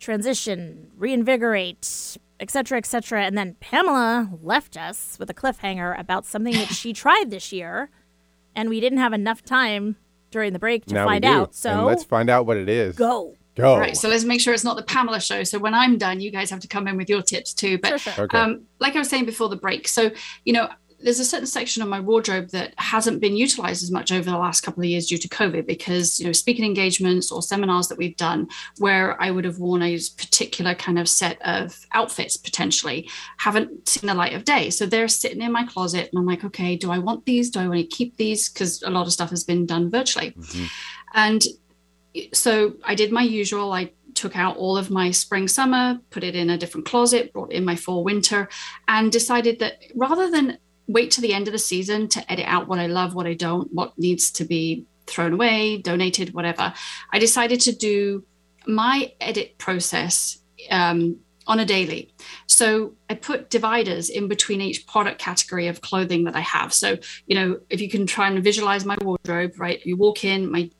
transition, 0.00 0.90
reinvigorate, 0.96 2.16
etc., 2.40 2.78
etc. 2.78 3.24
And 3.24 3.36
then 3.38 3.56
Pamela 3.60 4.30
left 4.42 4.76
us 4.76 5.16
with 5.20 5.30
a 5.30 5.34
cliffhanger 5.34 5.98
about 5.98 6.24
something 6.26 6.54
that 6.54 6.68
she 6.68 6.92
tried 6.94 7.30
this 7.30 7.52
year, 7.52 7.90
and 8.56 8.68
we 8.68 8.80
didn't 8.80 8.98
have 8.98 9.12
enough 9.12 9.44
time 9.44 9.96
during 10.30 10.52
the 10.52 10.58
break 10.58 10.84
to 10.86 10.94
Now 10.94 11.06
find 11.06 11.24
we 11.24 11.30
do. 11.30 11.34
out. 11.34 11.48
and 11.48 11.54
So 11.54 11.84
let's 11.84 12.04
find 12.04 12.28
out 12.28 12.44
what 12.46 12.56
it 12.56 12.68
is. 12.68 12.96
go. 12.96 13.34
Go. 13.58 13.72
All 13.72 13.80
right, 13.80 13.96
so 13.96 14.08
let's 14.08 14.24
make 14.24 14.40
sure 14.40 14.54
it's 14.54 14.64
not 14.64 14.76
the 14.76 14.84
Pamela 14.84 15.20
show. 15.20 15.42
So 15.42 15.58
when 15.58 15.74
I'm 15.74 15.98
done, 15.98 16.20
you 16.20 16.30
guys 16.30 16.48
have 16.50 16.60
to 16.60 16.68
come 16.68 16.86
in 16.86 16.96
with 16.96 17.10
your 17.10 17.22
tips 17.22 17.52
too. 17.52 17.76
But 17.78 18.00
Sure, 18.00 18.12
sure. 18.12 18.24
Okay. 18.24 18.38
um, 18.38 18.62
like 18.78 18.94
I 18.94 19.00
was 19.00 19.08
saying 19.08 19.26
before 19.26 19.48
the 19.48 19.56
break, 19.56 19.88
so 19.88 20.10
you 20.44 20.52
know, 20.52 20.68
there's 21.00 21.20
a 21.20 21.24
certain 21.24 21.46
section 21.46 21.82
of 21.82 21.88
my 21.88 22.00
wardrobe 22.00 22.50
that 22.50 22.74
hasn't 22.76 23.20
been 23.20 23.36
utilized 23.36 23.82
as 23.82 23.90
much 23.90 24.10
over 24.10 24.28
the 24.30 24.36
last 24.36 24.62
couple 24.62 24.82
of 24.82 24.88
years 24.88 25.06
due 25.06 25.18
to 25.18 25.28
COVID, 25.28 25.66
because 25.66 26.18
you 26.18 26.26
know, 26.26 26.32
speaking 26.32 26.64
engagements 26.64 27.30
or 27.30 27.40
seminars 27.40 27.88
that 27.88 27.98
we've 27.98 28.16
done 28.16 28.48
where 28.78 29.20
I 29.22 29.30
would 29.30 29.44
have 29.44 29.58
worn 29.58 29.82
a 29.82 29.98
particular 30.16 30.74
kind 30.74 30.98
of 30.98 31.08
set 31.08 31.40
of 31.42 31.86
outfits 31.92 32.36
potentially 32.36 33.08
haven't 33.38 33.88
seen 33.88 34.08
the 34.08 34.14
light 34.14 34.34
of 34.34 34.44
day. 34.44 34.70
So 34.70 34.86
they're 34.86 35.08
sitting 35.08 35.40
in 35.42 35.52
my 35.52 35.64
closet, 35.66 36.10
and 36.10 36.18
I'm 36.18 36.26
like, 36.26 36.44
okay, 36.44 36.76
do 36.76 36.90
I 36.90 36.98
want 36.98 37.26
these? 37.26 37.50
Do 37.50 37.60
I 37.60 37.68
want 37.68 37.80
to 37.80 37.86
keep 37.86 38.16
these? 38.16 38.48
Because 38.48 38.82
a 38.82 38.90
lot 38.90 39.06
of 39.06 39.12
stuff 39.12 39.30
has 39.30 39.44
been 39.44 39.66
done 39.66 39.90
virtually, 39.90 40.36
and 41.14 41.44
so 42.32 42.74
I 42.84 42.94
did 42.94 43.12
my 43.12 43.22
usual. 43.22 43.72
I 43.72 43.92
took 44.14 44.36
out 44.36 44.56
all 44.56 44.76
of 44.76 44.90
my 44.90 45.10
spring 45.10 45.46
summer, 45.46 46.00
put 46.10 46.24
it 46.24 46.34
in 46.34 46.50
a 46.50 46.58
different 46.58 46.86
closet, 46.86 47.32
brought 47.32 47.52
in 47.52 47.64
my 47.64 47.76
fall 47.76 48.02
winter, 48.02 48.48
and 48.88 49.12
decided 49.12 49.60
that 49.60 49.74
rather 49.94 50.30
than 50.30 50.58
wait 50.88 51.10
to 51.12 51.20
the 51.20 51.34
end 51.34 51.46
of 51.46 51.52
the 51.52 51.58
season 51.58 52.08
to 52.08 52.32
edit 52.32 52.46
out 52.46 52.66
what 52.66 52.78
I 52.78 52.86
love, 52.86 53.14
what 53.14 53.26
I 53.26 53.34
don't, 53.34 53.72
what 53.72 53.96
needs 53.98 54.30
to 54.32 54.44
be 54.44 54.86
thrown 55.06 55.34
away, 55.34 55.78
donated, 55.78 56.34
whatever, 56.34 56.72
I 57.12 57.18
decided 57.18 57.60
to 57.62 57.72
do 57.72 58.24
my 58.66 59.12
edit 59.20 59.58
process 59.58 60.38
um, 60.70 61.18
on 61.46 61.60
a 61.60 61.64
daily. 61.64 62.12
So 62.46 62.94
I 63.08 63.14
put 63.14 63.48
dividers 63.50 64.10
in 64.10 64.28
between 64.28 64.60
each 64.60 64.86
product 64.86 65.18
category 65.18 65.68
of 65.68 65.80
clothing 65.80 66.24
that 66.24 66.36
I 66.36 66.40
have. 66.40 66.74
So, 66.74 66.98
you 67.26 67.34
know, 67.34 67.60
if 67.70 67.80
you 67.80 67.88
can 67.88 68.06
try 68.06 68.28
and 68.28 68.44
visualize 68.44 68.84
my 68.84 68.96
wardrobe, 69.00 69.52
right? 69.58 69.84
You 69.84 69.96
walk 69.96 70.24
in, 70.24 70.50
my 70.50 70.70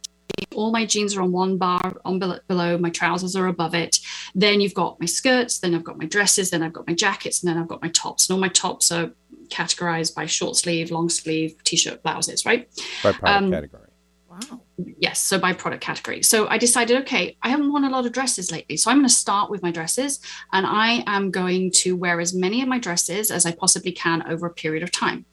all 0.55 0.71
my 0.71 0.85
jeans 0.85 1.17
are 1.17 1.23
on 1.23 1.33
one 1.33 1.57
bar 1.57 1.97
on 2.05 2.19
below 2.19 2.79
my 2.79 2.91
trousers 2.91 3.37
are 3.37 3.47
above 3.47 3.75
it 3.75 3.99
then 4.35 4.61
you've 4.61 4.75
got 4.75 4.99
my 5.01 5.07
skirts 5.07 5.59
then 5.61 5.75
i've 5.75 5.85
got 5.85 5.99
my 5.99 6.07
dresses 6.07 6.51
then 6.51 6.63
i've 6.63 6.73
got 6.73 6.87
my 6.87 6.95
jackets 6.95 7.43
and 7.43 7.51
then 7.51 7.61
i've 7.61 7.69
got 7.69 7.83
my 7.83 7.89
tops 7.91 8.29
and 8.29 8.35
all 8.35 8.41
my 8.41 8.49
tops 8.49 8.91
are 8.91 9.11
categorized 9.49 10.15
by 10.15 10.27
short 10.27 10.57
sleeve, 10.57 10.91
long 10.91 11.09
sleeve, 11.09 11.57
t-shirt, 11.65 12.03
blouses, 12.03 12.45
right? 12.47 12.69
By 13.03 13.13
product 13.13 13.25
Um, 13.25 13.51
category. 13.51 13.89
Wow. 14.29 14.61
Yes, 14.99 15.21
so 15.21 15.39
by 15.39 15.53
product 15.53 15.83
category. 15.83 16.23
So 16.23 16.47
I 16.49 16.59
decided, 16.59 16.99
okay, 17.03 17.37
I 17.43 17.49
haven't 17.49 17.71
worn 17.71 17.85
a 17.85 17.91
lot 17.91 18.07
of 18.07 18.13
dresses 18.13 18.53
lately. 18.53 18.77
So 18.77 18.91
I'm 18.91 18.99
going 18.99 19.09
to 19.09 19.15
start 19.15 19.51
with 19.51 19.63
my 19.63 19.73
dresses 19.73 20.21
and 20.53 20.67
I 20.67 21.03
am 21.07 21.31
going 21.31 21.73
to 21.73 21.97
wear 21.97 22.21
as 22.21 22.35
many 22.35 22.63
of 22.63 22.69
my 22.69 22.79
dresses 22.79 23.31
as 23.31 23.47
I 23.47 23.53
possibly 23.53 23.93
can 23.93 24.23
over 24.31 24.47
a 24.47 24.53
period 24.53 24.83
of 24.83 24.93
time. 24.93 25.25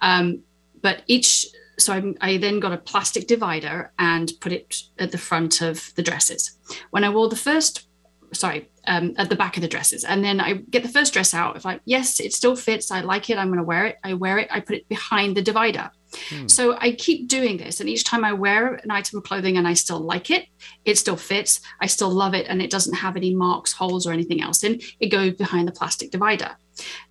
Um, 0.00 0.42
but 0.80 1.02
each, 1.06 1.46
so 1.78 1.92
I, 1.92 2.14
I 2.20 2.36
then 2.38 2.60
got 2.60 2.72
a 2.72 2.78
plastic 2.78 3.26
divider 3.26 3.92
and 3.98 4.32
put 4.40 4.52
it 4.52 4.82
at 4.98 5.12
the 5.12 5.18
front 5.18 5.60
of 5.60 5.92
the 5.96 6.02
dresses. 6.02 6.56
When 6.90 7.04
I 7.04 7.10
wore 7.10 7.28
the 7.28 7.36
first, 7.36 7.88
sorry, 8.32 8.68
um, 8.86 9.14
at 9.16 9.28
the 9.28 9.36
back 9.36 9.56
of 9.56 9.62
the 9.62 9.68
dresses, 9.68 10.04
and 10.04 10.24
then 10.24 10.40
I 10.40 10.54
get 10.54 10.82
the 10.82 10.88
first 10.88 11.12
dress 11.12 11.34
out. 11.34 11.56
If 11.56 11.66
I 11.66 11.80
yes, 11.84 12.20
it 12.20 12.32
still 12.32 12.56
fits, 12.56 12.90
I 12.90 13.00
like 13.00 13.30
it, 13.30 13.38
I'm 13.38 13.48
going 13.48 13.58
to 13.58 13.64
wear 13.64 13.86
it. 13.86 13.98
I 14.04 14.14
wear 14.14 14.38
it, 14.38 14.48
I 14.50 14.60
put 14.60 14.76
it 14.76 14.88
behind 14.88 15.36
the 15.36 15.42
divider. 15.42 15.90
Hmm. 16.30 16.48
So 16.48 16.76
I 16.78 16.92
keep 16.92 17.28
doing 17.28 17.56
this, 17.56 17.80
and 17.80 17.88
each 17.88 18.04
time 18.04 18.24
I 18.24 18.32
wear 18.32 18.74
an 18.74 18.90
item 18.90 19.18
of 19.18 19.24
clothing 19.24 19.56
and 19.56 19.66
I 19.66 19.74
still 19.74 20.00
like 20.00 20.30
it, 20.30 20.46
it 20.84 20.98
still 20.98 21.16
fits, 21.16 21.60
I 21.80 21.86
still 21.86 22.10
love 22.10 22.34
it, 22.34 22.46
and 22.48 22.62
it 22.62 22.70
doesn't 22.70 22.94
have 22.94 23.16
any 23.16 23.34
marks, 23.34 23.72
holes, 23.72 24.06
or 24.06 24.12
anything 24.12 24.42
else 24.42 24.64
in. 24.64 24.80
It 25.00 25.08
goes 25.08 25.34
behind 25.34 25.68
the 25.68 25.72
plastic 25.72 26.10
divider. 26.10 26.56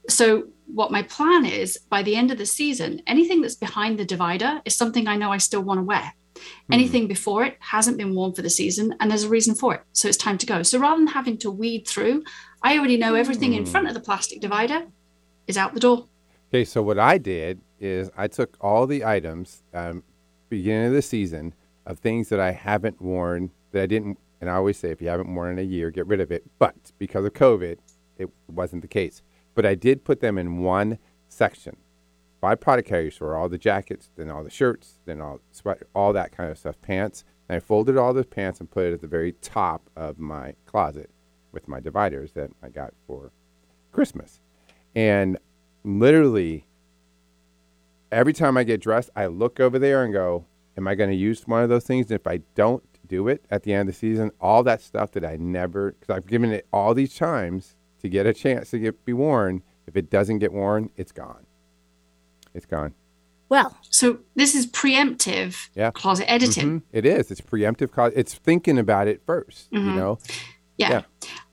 So 0.09 0.47
what 0.67 0.91
my 0.91 1.03
plan 1.03 1.45
is 1.45 1.77
by 1.89 2.03
the 2.03 2.15
end 2.15 2.31
of 2.31 2.37
the 2.37 2.45
season, 2.45 3.01
anything 3.07 3.41
that's 3.41 3.55
behind 3.55 3.99
the 3.99 4.05
divider 4.05 4.61
is 4.65 4.75
something 4.75 5.07
I 5.07 5.15
know 5.15 5.31
I 5.31 5.37
still 5.37 5.61
want 5.61 5.79
to 5.79 5.83
wear. 5.83 6.13
Hmm. 6.35 6.73
Anything 6.73 7.07
before 7.07 7.43
it 7.43 7.57
hasn't 7.59 7.97
been 7.97 8.15
worn 8.15 8.33
for 8.33 8.41
the 8.41 8.49
season, 8.49 8.95
and 8.99 9.09
there's 9.09 9.23
a 9.23 9.29
reason 9.29 9.55
for 9.55 9.75
it. 9.75 9.81
So 9.93 10.07
it's 10.07 10.17
time 10.17 10.37
to 10.39 10.45
go. 10.45 10.63
So 10.63 10.79
rather 10.79 10.97
than 10.97 11.07
having 11.07 11.37
to 11.39 11.51
weed 11.51 11.87
through, 11.87 12.23
I 12.61 12.77
already 12.77 12.97
know 12.97 13.15
everything 13.15 13.53
in 13.53 13.63
hmm. 13.63 13.71
front 13.71 13.87
of 13.87 13.93
the 13.93 13.99
plastic 13.99 14.41
divider 14.41 14.87
is 15.47 15.57
out 15.57 15.73
the 15.73 15.79
door. 15.79 16.07
Okay, 16.53 16.65
so 16.65 16.83
what 16.83 16.99
I 16.99 17.17
did 17.17 17.61
is 17.79 18.11
I 18.15 18.27
took 18.27 18.57
all 18.61 18.85
the 18.85 19.03
items 19.03 19.63
um, 19.73 20.03
beginning 20.49 20.85
of 20.85 20.93
the 20.93 21.01
season 21.01 21.55
of 21.87 21.97
things 21.97 22.29
that 22.29 22.39
I 22.39 22.51
haven't 22.51 23.01
worn 23.01 23.49
that 23.71 23.81
I 23.81 23.85
didn't, 23.87 24.19
and 24.39 24.51
I 24.51 24.53
always 24.53 24.77
say 24.77 24.91
if 24.91 25.01
you 25.01 25.07
haven't 25.07 25.33
worn 25.33 25.53
in 25.53 25.57
a 25.57 25.67
year, 25.67 25.89
get 25.89 26.05
rid 26.05 26.21
of 26.21 26.31
it. 26.31 26.43
But 26.59 26.75
because 26.99 27.25
of 27.25 27.33
COVID, 27.33 27.79
it 28.19 28.29
wasn't 28.47 28.83
the 28.83 28.87
case. 28.87 29.23
But 29.55 29.65
I 29.65 29.73
did 29.73 30.05
put 30.05 30.19
them 30.19 30.37
in 30.37 30.59
one 30.59 30.99
section 31.27 31.75
by 32.39 32.53
product 32.53 32.87
category, 32.87 33.09
so 33.09 33.31
all 33.31 33.49
the 33.49 33.57
jackets, 33.57 34.11
then 34.15 34.29
all 34.29 34.43
the 34.43 34.51
shirts, 34.51 34.99
then 35.05 35.21
all 35.21 35.39
all 35.95 36.13
that 36.13 36.37
kind 36.37 36.51
of 36.51 36.59
stuff, 36.59 36.79
pants. 36.83 37.23
And 37.49 37.55
I 37.55 37.61
folded 37.61 37.97
all 37.97 38.13
the 38.13 38.25
pants 38.25 38.59
and 38.59 38.69
put 38.69 38.85
it 38.85 38.93
at 38.93 39.01
the 39.01 39.07
very 39.07 39.31
top 39.41 39.89
of 39.95 40.19
my 40.19 40.53
closet 40.67 41.09
with 41.51 41.67
my 41.67 41.79
dividers 41.79 42.33
that 42.33 42.51
I 42.61 42.69
got 42.69 42.93
for 43.07 43.31
Christmas. 43.91 44.39
And 44.93 45.39
literally 45.83 46.65
every 48.11 48.33
time 48.33 48.57
I 48.57 48.63
get 48.63 48.81
dressed, 48.81 49.09
I 49.15 49.25
look 49.27 49.59
over 49.59 49.79
there 49.79 50.03
and 50.03 50.13
go, 50.13 50.45
Am 50.75 50.87
I 50.87 50.95
going 50.95 51.11
to 51.11 51.15
use 51.15 51.47
one 51.47 51.61
of 51.61 51.69
those 51.69 51.83
things? 51.83 52.07
And 52.09 52.19
if 52.19 52.25
I 52.25 52.37
don't 52.55 52.83
do 53.07 53.27
it 53.27 53.45
at 53.51 53.61
the 53.61 53.73
end 53.73 53.87
of 53.89 53.93
the 53.93 53.99
season, 53.99 54.31
all 54.41 54.63
that 54.63 54.81
stuff 54.81 55.11
that 55.11 55.23
I 55.23 55.35
never, 55.35 55.91
because 55.91 56.15
I've 56.15 56.25
given 56.25 56.51
it 56.51 56.65
all 56.73 56.95
these 56.95 57.15
times 57.15 57.75
to 58.01 58.09
get 58.09 58.25
a 58.25 58.33
chance 58.33 58.71
to 58.71 58.79
get 58.79 59.05
be 59.05 59.13
worn, 59.13 59.61
if 59.85 59.95
it 59.95 60.09
doesn't 60.09 60.39
get 60.39 60.51
worn, 60.51 60.89
it's 60.97 61.11
gone. 61.11 61.45
It's 62.55 62.65
gone. 62.65 62.95
Well, 63.49 63.77
So 63.91 64.17
this 64.35 64.55
is 64.55 64.65
preemptive 64.65 65.69
Yeah. 65.75 65.91
closet 65.91 66.27
editing. 66.31 66.79
Mhm. 66.79 66.83
It 66.91 67.05
is. 67.05 67.29
It's 67.29 67.41
preemptive. 67.41 67.91
Cause 67.91 68.11
it's 68.15 68.33
thinking 68.33 68.79
about 68.79 69.07
it 69.07 69.21
1st 69.27 69.67
You 69.69 69.79
know. 69.79 70.17
Yeah. 70.79 70.89
Yeah. 70.89 71.01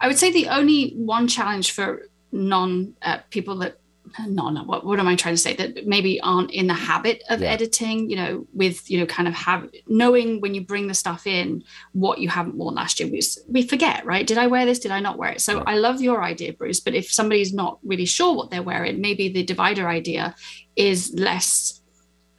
I 0.01 0.09
would 0.09 0.17
say 0.17 0.33
the 0.33 0.49
only 0.49 0.93
one 0.93 1.29
challenge 1.29 1.73
for 1.73 2.07
non 2.33 2.95
uh, 3.03 3.19
people 3.29 3.57
that 3.57 3.80
non 4.19 4.67
what 4.67 4.85
what 4.85 4.99
am 4.99 5.07
I 5.07 5.17
trying 5.17 5.35
to 5.35 5.41
say 5.41 5.55
that 5.55 5.87
maybe 5.87 6.21
aren't 6.21 6.51
in 6.51 6.67
the 6.67 6.75
habit 6.75 7.23
of 7.29 7.41
Yeah. 7.41 7.51
editing, 7.51 8.11
you 8.11 8.17
know, 8.17 8.47
with 8.53 8.91
you 8.91 8.99
know 8.99 9.07
kind 9.07 9.29
of 9.29 9.35
have 9.35 9.69
knowing 9.87 10.41
when 10.41 10.55
you 10.55 10.63
bring 10.63 10.89
the 10.89 10.95
stuff 10.95 11.27
in 11.27 11.63
what 11.93 12.19
you 12.19 12.29
haven't 12.29 12.57
worn 12.57 12.75
last 12.75 13.01
year. 13.01 13.09
We, 13.11 13.21
we 13.49 13.63
forget, 13.67 14.05
right? 14.05 14.27
Did 14.27 14.39
I 14.39 14.47
wear 14.47 14.67
this? 14.67 14.79
Did 14.79 14.91
I 14.91 15.01
not 15.01 15.19
wear 15.19 15.31
it? 15.33 15.41
So 15.41 15.61
I 15.61 15.77
love 15.77 16.01
your 16.01 16.23
idea, 16.23 16.53
Bruce. 16.53 16.81
But 16.81 16.95
if 16.95 17.11
somebody's 17.11 17.53
not 17.53 17.79
really 17.85 18.07
sure 18.07 18.35
what 18.35 18.51
they're 18.51 18.63
wearing, 18.63 19.01
maybe 19.01 19.29
the 19.29 19.43
divider 19.43 19.89
idea 19.89 20.35
is 20.77 21.13
less 21.15 21.81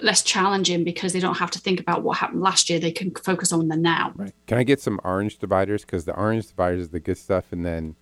less 0.02 0.24
challenging 0.24 0.84
because 0.84 1.14
they 1.14 1.20
don't 1.20 1.38
have 1.38 1.52
to 1.52 1.60
think 1.60 1.80
about 1.80 2.02
what 2.02 2.18
happened 2.18 2.42
last 2.42 2.70
year. 2.70 2.80
They 2.80 2.92
can 2.92 3.14
focus 3.14 3.52
on 3.54 3.68
the 3.68 3.78
now. 3.78 4.14
Right. 4.16 4.34
Can 4.48 4.58
I 4.58 4.64
get 4.64 4.82
some 4.82 5.00
orange 5.04 5.38
dividers? 5.38 5.86
Because 5.86 6.06
the 6.06 6.16
orange 6.16 6.48
dividers 6.48 6.82
is 6.82 6.90
the 6.90 7.00
good 7.00 7.18
stuff, 7.18 7.46
and 7.52 7.64
then 7.66 7.96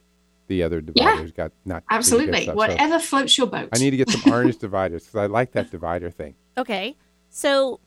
the 0.49 0.62
other 0.63 0.83
Yeah. 0.93 1.12
dividers 1.12 1.31
got 1.31 1.51
not 1.63 1.83
Absolutely. 1.89 2.41
stuff. 2.43 2.53
So 2.53 2.57
Whatever 2.57 2.99
floats 2.99 3.38
your 3.38 3.47
boat. 3.47 3.69
I 3.73 3.77
need 3.79 3.91
to 3.91 3.97
get 3.97 4.09
some 4.09 4.29
orange 4.33 4.57
dividers 4.57 5.03
because 5.05 5.15
I 5.15 5.27
like 5.27 5.53
that 5.53 5.71
divider 5.71 6.09
thing. 6.12 6.35
Okay. 6.57 6.97
So 7.29 7.79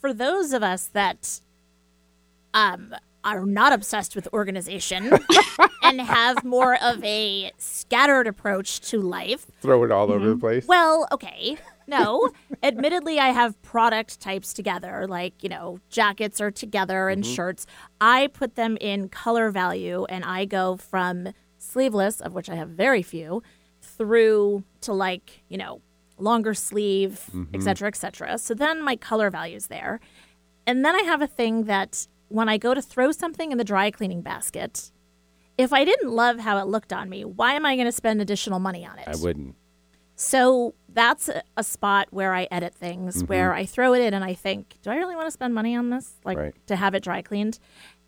for 0.00 0.12
those 0.12 0.52
of 0.52 0.62
us 0.62 0.84
that 0.92 1.40
um 2.54 2.94
are 3.24 3.44
not 3.44 3.72
obsessed 3.72 4.14
with 4.14 4.28
organization 4.32 5.10
and 5.82 6.00
have 6.00 6.44
more 6.44 6.76
of 6.82 7.02
a 7.04 7.50
scattered 7.58 8.26
approach 8.28 8.80
to 8.80 9.00
life. 9.00 9.46
Throw 9.60 9.82
it 9.84 9.90
all 9.90 10.10
over 10.12 10.20
Mm-hmm. 10.20 10.28
the 10.30 10.36
place. 10.36 10.66
Well, 10.66 11.08
okay. 11.12 11.56
No. 11.88 12.30
Admittedly, 12.62 13.18
I 13.18 13.30
have 13.30 13.60
product 13.62 14.20
types 14.20 14.52
together, 14.52 15.06
like, 15.08 15.42
you 15.42 15.48
know, 15.48 15.80
jackets 15.90 16.40
are 16.40 16.50
together 16.52 17.08
and 17.08 17.26
shirts. 17.26 17.66
I 18.00 18.28
put 18.28 18.54
them 18.54 18.76
in 18.80 19.08
color 19.08 19.50
value 19.50 20.04
and 20.08 20.24
I 20.24 20.44
go 20.44 20.76
from 20.76 21.30
sleeveless, 21.58 22.20
of 22.20 22.34
which 22.34 22.48
I 22.48 22.54
have 22.54 22.70
very 22.70 23.02
few, 23.02 23.42
through 23.80 24.64
to 24.82 24.92
like, 24.92 25.42
you 25.48 25.58
know, 25.58 25.80
longer 26.18 26.54
sleeve, 26.54 27.24
mm-hmm. 27.32 27.54
et 27.54 27.62
cetera, 27.62 27.88
et 27.88 27.96
cetera. 27.96 28.38
So 28.38 28.54
then 28.54 28.82
my 28.82 28.96
color 28.96 29.30
value's 29.30 29.68
there. 29.68 30.00
And 30.66 30.84
then 30.84 30.94
I 30.94 31.02
have 31.02 31.22
a 31.22 31.26
thing 31.26 31.64
that 31.64 32.06
when 32.28 32.48
I 32.48 32.58
go 32.58 32.74
to 32.74 32.82
throw 32.82 33.12
something 33.12 33.52
in 33.52 33.58
the 33.58 33.64
dry 33.64 33.90
cleaning 33.90 34.22
basket, 34.22 34.90
if 35.56 35.72
I 35.72 35.84
didn't 35.84 36.10
love 36.10 36.40
how 36.40 36.58
it 36.58 36.66
looked 36.66 36.92
on 36.92 37.08
me, 37.08 37.24
why 37.24 37.54
am 37.54 37.64
I 37.64 37.74
going 37.74 37.86
to 37.86 37.92
spend 37.92 38.20
additional 38.20 38.58
money 38.58 38.84
on 38.84 38.98
it? 38.98 39.08
I 39.08 39.16
wouldn't. 39.16 39.56
So 40.14 40.74
that's 40.88 41.28
a, 41.28 41.42
a 41.56 41.62
spot 41.62 42.08
where 42.10 42.34
I 42.34 42.48
edit 42.50 42.74
things, 42.74 43.18
mm-hmm. 43.18 43.26
where 43.26 43.54
I 43.54 43.64
throw 43.64 43.94
it 43.94 44.02
in 44.02 44.14
and 44.14 44.24
I 44.24 44.34
think, 44.34 44.78
do 44.82 44.90
I 44.90 44.96
really 44.96 45.14
want 45.14 45.28
to 45.28 45.32
spend 45.32 45.54
money 45.54 45.76
on 45.76 45.90
this? 45.90 46.14
Like 46.24 46.36
Right. 46.36 46.54
to 46.66 46.76
have 46.76 46.94
it 46.94 47.02
dry 47.04 47.22
cleaned? 47.22 47.58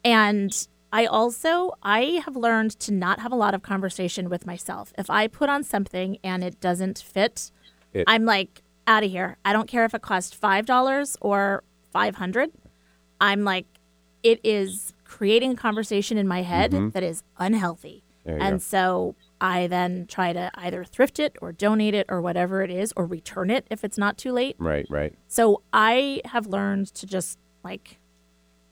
And 0.05 0.51
I 0.93 1.07
also 1.07 1.73
I 1.83 2.23
have 2.25 2.37
learned 2.37 2.79
to 2.81 2.93
not 2.93 3.21
have 3.21 3.33
a 3.33 3.37
lot 3.37 3.55
of 3.55 3.63
conversation 3.63 4.29
with 4.29 4.47
myself. 4.47 4.93
If 4.99 5.09
I 5.11 5.29
put 5.29 5.49
on 5.49 5.63
something 5.63 6.19
and 6.25 6.43
it 6.43 6.61
doesn't 6.61 6.99
fit, 6.99 7.51
It- 7.93 8.05
I'm 8.07 8.25
like 8.25 8.63
out 8.87 9.05
of 9.05 9.11
here. 9.11 9.37
I 9.45 9.53
don't 9.53 9.69
care 9.69 9.85
if 9.85 9.95
it 9.95 10.03
costs 10.03 10.35
five 10.35 10.67
dollars 10.67 11.17
or 11.21 11.63
five 11.93 12.17
hundred. 12.17 12.51
I'm 13.21 13.45
like, 13.45 13.67
it 14.23 14.41
is 14.43 14.93
creating 15.05 15.53
a 15.53 15.57
conversation 15.57 16.19
in 16.19 16.27
my 16.27 16.43
head 16.43 16.73
mm-hmm. 16.73 16.91
that 16.91 17.03
is 17.03 17.23
unhealthy. 17.39 18.05
And 18.25 18.55
go. 18.55 18.59
so 18.59 19.15
I 19.41 19.67
then 19.67 20.07
try 20.07 20.33
to 20.33 20.51
either 20.55 20.85
thrift 20.85 21.19
it 21.19 21.37
or 21.41 21.53
donate 21.53 21.95
it 21.95 22.07
or 22.09 22.21
whatever 22.21 22.63
it 22.63 22.71
is 22.71 22.93
or 22.97 23.07
return 23.07 23.51
it 23.51 23.67
if 23.71 23.83
it's 23.83 23.99
not 23.99 24.19
too 24.19 24.33
late. 24.33 24.57
Right, 24.59 24.87
right. 24.91 25.15
So 25.27 25.63
I 25.73 26.21
have 26.27 26.47
learned 26.47 26.89
to 26.95 27.07
just 27.07 27.39
like, 27.65 27.99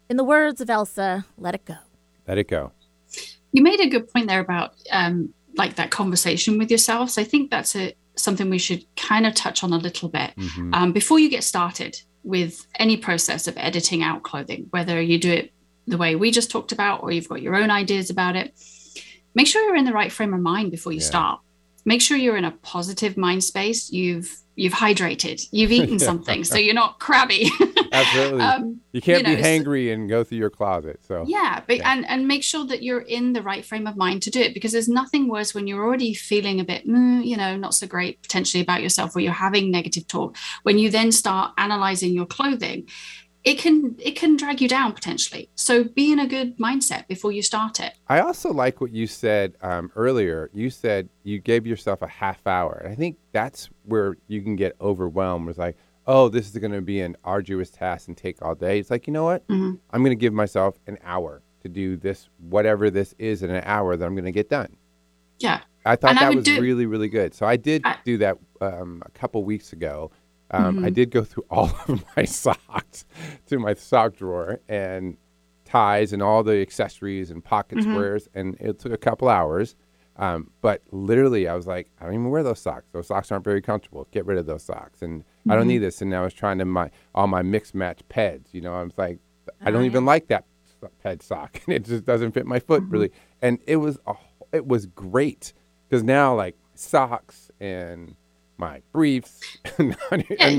in 0.09 0.16
the 0.16 0.24
words 0.24 0.61
of 0.61 0.70
Elsa, 0.70 1.24
let 1.37 1.54
it 1.54 1.64
go. 1.64 1.76
Let 2.29 2.38
it 2.38 2.47
go. 2.49 2.73
You 3.53 3.62
made 3.62 3.81
a 3.81 3.88
good 3.88 4.12
point 4.12 4.29
there 4.29 4.41
about 4.41 4.75
um, 4.93 5.33
like 5.57 5.77
that 5.77 5.91
conversation 5.91 6.59
with 6.59 6.71
yourself. 6.71 7.11
So 7.11 7.23
I 7.23 7.25
think 7.25 7.51
that's 7.51 7.75
a 7.75 7.95
something 8.14 8.51
we 8.51 8.59
should 8.59 8.85
kind 8.97 9.27
of 9.27 9.35
touch 9.35 9.62
on 9.64 9.73
a 9.73 9.79
little 9.79 10.09
bit 10.09 10.33
um, 10.73 10.93
before 10.93 11.19
you 11.21 11.29
get 11.31 11.45
started 11.45 12.01
with 12.25 12.67
any 12.79 12.97
process 12.97 13.47
of 13.47 13.57
editing 13.57 14.03
out 14.03 14.25
clothing, 14.25 14.67
whether 14.71 15.01
you 15.01 15.19
do 15.19 15.31
it 15.33 15.53
the 15.87 15.97
way 15.97 16.17
we 16.17 16.31
just 16.33 16.51
talked 16.51 16.73
about 16.73 17.03
or 17.03 17.12
you've 17.12 17.29
got 17.29 17.41
your 17.41 17.55
own 17.55 17.71
ideas 17.71 18.11
about 18.11 18.35
it. 18.37 18.53
Make 19.35 19.47
sure 19.47 19.62
you're 19.64 19.77
in 19.77 19.85
the 19.85 19.93
right 19.93 20.11
frame 20.12 20.35
of 20.35 20.41
mind 20.41 20.73
before 20.73 20.93
you 20.93 20.99
Yeah. 20.99 21.07
start. 21.07 21.41
Make 21.85 22.03
sure 22.03 22.17
you're 22.17 22.37
in 22.37 22.45
a 22.45 22.51
positive 22.51 23.17
mind 23.17 23.45
space. 23.45 23.91
You've 23.91 24.37
you've 24.59 24.73
hydrated. 24.75 25.47
You've 25.53 25.73
eaten 25.79 25.99
something, 25.99 26.44
so 26.44 26.57
you're 26.57 26.75
not 26.75 26.99
crabby. 26.99 27.51
Absolutely. 27.92 28.40
Um, 28.40 28.81
you 28.92 29.01
can't 29.01 29.21
you 29.21 29.25
be 29.29 29.37
know, 29.37 29.42
so- 29.42 29.49
hangry 29.49 29.92
and 29.92 30.09
go 30.09 30.25
through 30.25 30.38
your 30.38 30.51
closet. 30.51 31.01
So 31.07 31.25
yeah, 31.27 31.62
but 31.66 31.79
Yeah. 31.79 31.92
and 31.92 32.07
and 32.09 32.29
make 32.29 32.42
sure 32.42 32.66
that 32.66 32.83
you're 32.83 33.01
in 33.01 33.33
the 33.33 33.42
right 33.42 33.64
frame 33.64 33.87
of 33.87 33.97
mind 33.97 34.23
to 34.23 34.31
do 34.31 34.40
it 34.40 34.55
because 34.55 34.73
there's 34.73 34.88
nothing 34.88 35.29
worse 35.29 35.55
when 35.55 35.66
you're 35.66 35.85
already 35.85 36.12
feeling 36.14 36.61
a 36.61 36.64
bit, 36.64 36.87
mm, 36.87 37.25
you 37.25 37.37
know, 37.37 37.57
not 37.57 37.75
so 37.75 37.87
great 37.87 38.21
potentially 38.23 38.62
about 38.62 38.83
yourself, 38.83 39.14
or 39.16 39.21
you're 39.21 39.33
having 39.33 39.71
negative 39.71 40.07
talk. 40.09 40.37
When 40.64 40.79
you 40.79 40.90
then 40.90 41.12
start 41.12 41.53
analyzing 41.57 42.12
your 42.12 42.27
clothing, 42.27 42.88
it 43.50 43.58
can 43.58 43.96
it 43.98 44.12
can 44.20 44.37
drag 44.37 44.61
you 44.61 44.68
down 44.68 44.92
potentially. 44.92 45.48
So 45.54 45.84
be 45.84 46.12
in 46.12 46.18
a 46.18 46.26
good 46.26 46.58
mindset 46.58 47.06
before 47.08 47.32
you 47.32 47.42
start 47.42 47.80
it. 47.80 47.92
I 48.08 48.20
also 48.20 48.52
like 48.52 48.80
what 48.80 48.92
you 48.92 49.06
said 49.06 49.54
um, 49.62 49.90
earlier. 49.96 50.50
You 50.52 50.68
said 50.70 51.08
you 51.22 51.38
gave 51.38 51.66
yourself 51.66 52.02
a 52.02 52.06
half 52.08 52.46
hour. 52.46 52.82
And 52.84 52.92
I 52.92 52.94
think 52.94 53.16
that's 53.32 53.70
where 53.84 54.16
you 54.26 54.42
can 54.42 54.54
get 54.56 54.76
overwhelmed. 54.80 55.48
It's 55.48 55.58
like, 55.58 55.76
oh, 56.06 56.28
this 56.28 56.46
is 56.50 56.56
going 56.58 56.72
to 56.72 56.80
be 56.82 57.00
an 57.00 57.16
arduous 57.24 57.70
task 57.70 58.08
and 58.08 58.16
take 58.16 58.42
all 58.42 58.54
day. 58.54 58.78
It's 58.78 58.90
like, 58.90 59.06
you 59.06 59.12
know 59.12 59.24
what? 59.24 59.42
I'm 59.48 59.78
going 59.92 60.04
to 60.11 60.14
give 60.16 60.32
myself 60.34 60.78
an 60.87 60.98
hour 61.02 61.42
to 61.62 61.68
do 61.68 61.96
this, 61.96 62.28
whatever 62.38 62.90
this 62.90 63.14
is 63.18 63.42
in 63.42 63.50
an 63.50 63.62
hour 63.64 63.96
that 63.96 64.04
I'm 64.04 64.14
going 64.14 64.24
to 64.24 64.32
get 64.32 64.48
done. 64.50 64.76
Yeah. 65.38 65.61
I 65.84 65.96
thought 65.96 66.11
And 66.11 66.18
that 66.18 66.28
would 66.28 66.37
was 66.37 66.44
do- 66.44 66.61
really, 66.61 66.87
really 66.87 67.08
good. 67.08 67.34
So 67.34 67.46
I 67.46 67.56
did 67.56 67.82
I- 67.84 67.96
do 68.04 68.18
that 68.18 68.37
um, 68.61 69.02
a 69.06 69.11
couple 69.11 69.42
weeks 69.44 69.72
ago. 69.72 70.11
Um, 70.50 70.76
Mm-hmm. 70.76 70.84
I 70.84 70.90
did 70.90 71.11
go 71.11 71.24
through 71.24 71.44
all 71.50 71.70
of 71.88 72.04
my 72.16 72.24
socks 72.24 73.04
to 73.46 73.58
my 73.58 73.74
sock 73.74 74.16
drawer 74.16 74.61
and 74.68 75.16
ties 75.64 76.12
and 76.12 76.22
all 76.22 76.42
the 76.42 76.61
accessories 76.61 77.30
and 77.30 77.44
pocket 77.44 77.78
Mm-hmm. 77.78 77.90
squares, 77.90 78.28
and 78.34 78.56
it 78.61 78.78
took 78.78 78.92
a 78.92 78.96
couple 78.98 79.28
hours. 79.28 79.76
Um, 80.16 80.50
but 80.62 80.82
literally, 80.90 81.46
I 81.46 81.54
was 81.54 81.66
like, 81.68 81.90
I 82.00 82.04
don't 82.04 82.14
even 82.14 82.30
wear 82.30 82.42
those 82.42 82.58
socks. 82.58 82.87
Those 82.92 83.06
socks 83.06 83.30
aren't 83.30 83.44
very 83.44 83.62
comfortable. 83.62 84.08
Get 84.11 84.26
rid 84.26 84.37
of 84.38 84.46
those 84.46 84.64
socks. 84.64 85.02
And 85.02 85.22
I 85.48 85.54
don't 85.54 85.62
Mm-hmm. 85.62 85.68
need 85.68 85.78
this. 85.78 86.02
And 86.02 86.14
I 86.14 86.22
was 86.22 86.34
trying 86.34 86.58
to 86.58 86.64
my 86.64 86.90
all 87.14 87.26
my 87.28 87.42
mix 87.42 87.72
match 87.74 88.00
pads. 88.08 88.52
You 88.52 88.61
know, 88.62 88.74
I 88.74 88.82
was 88.82 88.98
like, 88.98 89.20
I 89.64 89.70
Oh, 89.70 89.72
don't 89.72 89.84
even 89.84 90.04
like 90.04 90.26
that 90.28 90.44
ped 91.04 91.22
sock, 91.22 91.61
and 91.66 91.74
it 91.74 91.84
just 91.84 92.04
doesn't 92.04 92.32
fit 92.32 92.46
my 92.46 92.58
Mm-hmm. 92.58 92.66
foot 92.66 92.84
really. 92.88 93.12
And 93.42 93.58
it 93.66 93.76
was 93.76 93.98
a, 94.06 94.14
it 94.52 94.66
was 94.66 94.87
great 94.87 95.52
because 95.88 96.02
now 96.02 96.34
like 96.34 96.56
socks 96.74 97.50
and 97.61 98.16
my 98.59 98.83
briefs 98.92 99.40
and, 99.79 99.97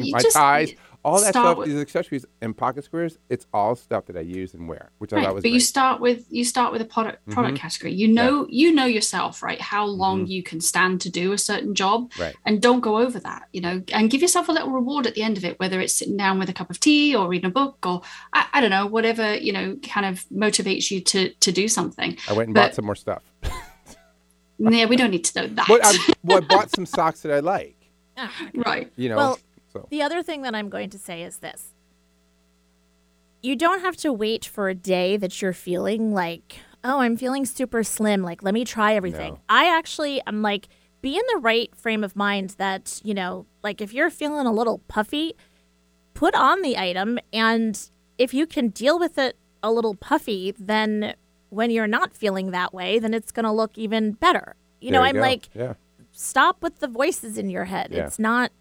you 0.06 0.12
my 0.14 0.22
just 0.22 0.36
ties, 0.36 0.74
all 1.04 1.20
that 1.20 1.30
stuff, 1.30 1.58
with- 1.58 1.68
these 1.68 1.80
accessories 1.80 2.26
and 2.42 2.56
pocket 2.56 2.84
squares, 2.86 3.18
it's 3.30 3.46
all 3.54 3.76
stuff 3.76 4.06
that 4.08 4.18
I 4.18 4.22
use 4.22 4.54
and 4.54 4.68
wear, 4.68 4.90
which 4.98 5.12
I 5.14 5.18
Right, 5.18 5.26
thought 5.26 5.30
but 5.36 5.44
was 5.44 5.46
you 5.54 5.60
start 5.60 6.02
with 6.02 6.26
you 6.30 6.44
start 6.46 6.72
with 6.74 6.82
a 6.82 6.86
product 6.86 7.26
product 7.30 7.58
Mhm. 7.58 7.62
category. 7.62 7.94
You 7.94 8.08
know 8.08 8.48
you 8.50 8.74
know 8.74 8.86
yourself, 8.86 9.44
right? 9.44 9.60
How 9.62 9.86
long 9.86 10.28
you 10.28 10.44
can 10.44 10.60
stand 10.62 11.02
to 11.02 11.10
do 11.10 11.32
a 11.34 11.38
certain 11.38 11.76
job, 11.76 12.12
Right. 12.20 12.36
and 12.46 12.62
don't 12.62 12.80
go 12.82 13.00
over 13.00 13.20
that. 13.20 13.44
You 13.54 13.62
know, 13.62 13.82
and 13.94 14.10
give 14.10 14.22
yourself 14.22 14.50
a 14.50 14.52
little 14.52 14.72
reward 14.72 15.08
at 15.08 15.16
the 15.16 15.22
end 15.24 15.38
of 15.38 15.46
it, 15.46 15.60
whether 15.60 15.80
it's 15.82 15.94
sitting 15.94 16.18
down 16.18 16.40
with 16.40 16.50
a 16.50 16.54
cup 16.54 16.70
of 16.70 16.80
tea 16.80 17.16
or 17.16 17.28
reading 17.28 17.48
a 17.50 17.54
book 17.54 17.86
or 17.86 18.02
I, 18.34 18.46
I 18.54 18.62
don't 18.62 18.70
know, 18.72 18.86
whatever 18.86 19.36
you 19.36 19.52
know, 19.54 19.78
kind 19.84 20.06
of 20.06 20.26
motivates 20.34 20.90
you 20.92 21.02
to 21.02 21.30
to 21.34 21.52
do 21.52 21.68
something. 21.68 22.18
I 22.30 22.34
went 22.34 22.48
and 22.48 22.54
but- 22.56 22.62
bought 22.68 22.76
some 22.76 22.86
more 22.86 22.96
stuff. 22.96 23.24
Yeah, 24.62 24.88
we 24.88 24.98
don't 24.98 25.12
need 25.12 25.24
to 25.24 25.42
know 25.42 25.48
that. 25.56 25.68
But 25.70 25.80
I, 25.86 26.14
well, 26.26 26.40
I 26.40 26.42
bought 26.42 26.70
some 26.70 26.86
socks 26.86 27.22
that 27.22 27.32
I 27.32 27.40
like. 27.40 27.78
right. 28.56 28.92
You 28.96 29.10
know, 29.10 29.18
Well, 29.18 29.40
so 29.72 29.88
The 29.90 30.02
other 30.02 30.24
thing 30.24 30.42
that 30.44 30.56
I'm 30.56 30.70
going 30.70 30.90
to 30.92 30.98
say 30.98 31.24
is 31.24 31.38
this. 31.38 31.74
You 33.42 33.56
don't 33.56 33.82
have 33.82 33.96
to 33.98 34.12
wait 34.12 34.46
for 34.46 34.68
a 34.68 34.76
day 34.76 35.16
that 35.18 35.42
you're 35.42 35.54
feeling 35.54 36.14
like, 36.14 36.60
oh, 36.84 37.00
I'm 37.00 37.16
feeling 37.16 37.46
super 37.46 37.84
slim. 37.84 38.22
Like, 38.22 38.44
let 38.44 38.54
me 38.54 38.66
try 38.66 38.96
everything. 38.96 39.34
No. 39.34 39.40
I 39.48 39.76
actually, 39.78 40.22
I'm 40.28 40.42
like, 40.42 40.68
be 41.02 41.16
in 41.16 41.24
the 41.34 41.40
right 41.40 41.74
frame 41.76 42.04
of 42.04 42.16
mind 42.16 42.56
that, 42.58 43.00
you 43.04 43.14
know, 43.14 43.46
like 43.64 43.80
if 43.80 43.94
you're 43.94 44.10
feeling 44.10 44.46
a 44.46 44.52
little 44.52 44.80
puffy, 44.88 45.36
put 46.14 46.36
on 46.36 46.62
the 46.62 46.78
item. 46.78 47.20
And 47.32 47.80
if 48.18 48.34
you 48.34 48.46
can 48.46 48.70
deal 48.70 49.00
with 49.00 49.18
it 49.18 49.38
a 49.64 49.72
little 49.72 49.96
puffy, 49.96 50.54
then 50.60 51.16
when 51.50 51.72
you're 51.72 51.88
not 51.88 52.14
feeling 52.14 52.52
that 52.52 52.74
way, 52.74 53.00
then 53.00 53.14
it's 53.14 53.32
going 53.32 53.46
to 53.46 53.52
look 53.52 53.78
even 53.78 54.12
better. 54.14 54.56
You 54.82 54.92
know, 54.92 55.00
there 55.00 55.08
I'm 55.08 55.16
go. 55.16 55.22
like, 55.22 55.50
yeah. 55.54 55.74
Stop 56.20 56.62
with 56.62 56.80
the 56.80 56.88
voices 56.88 57.38
in 57.38 57.50
your 57.50 57.66
head. 57.66 57.90
Yeah. 57.92 58.06
It's 58.06 58.20
not 58.20 58.52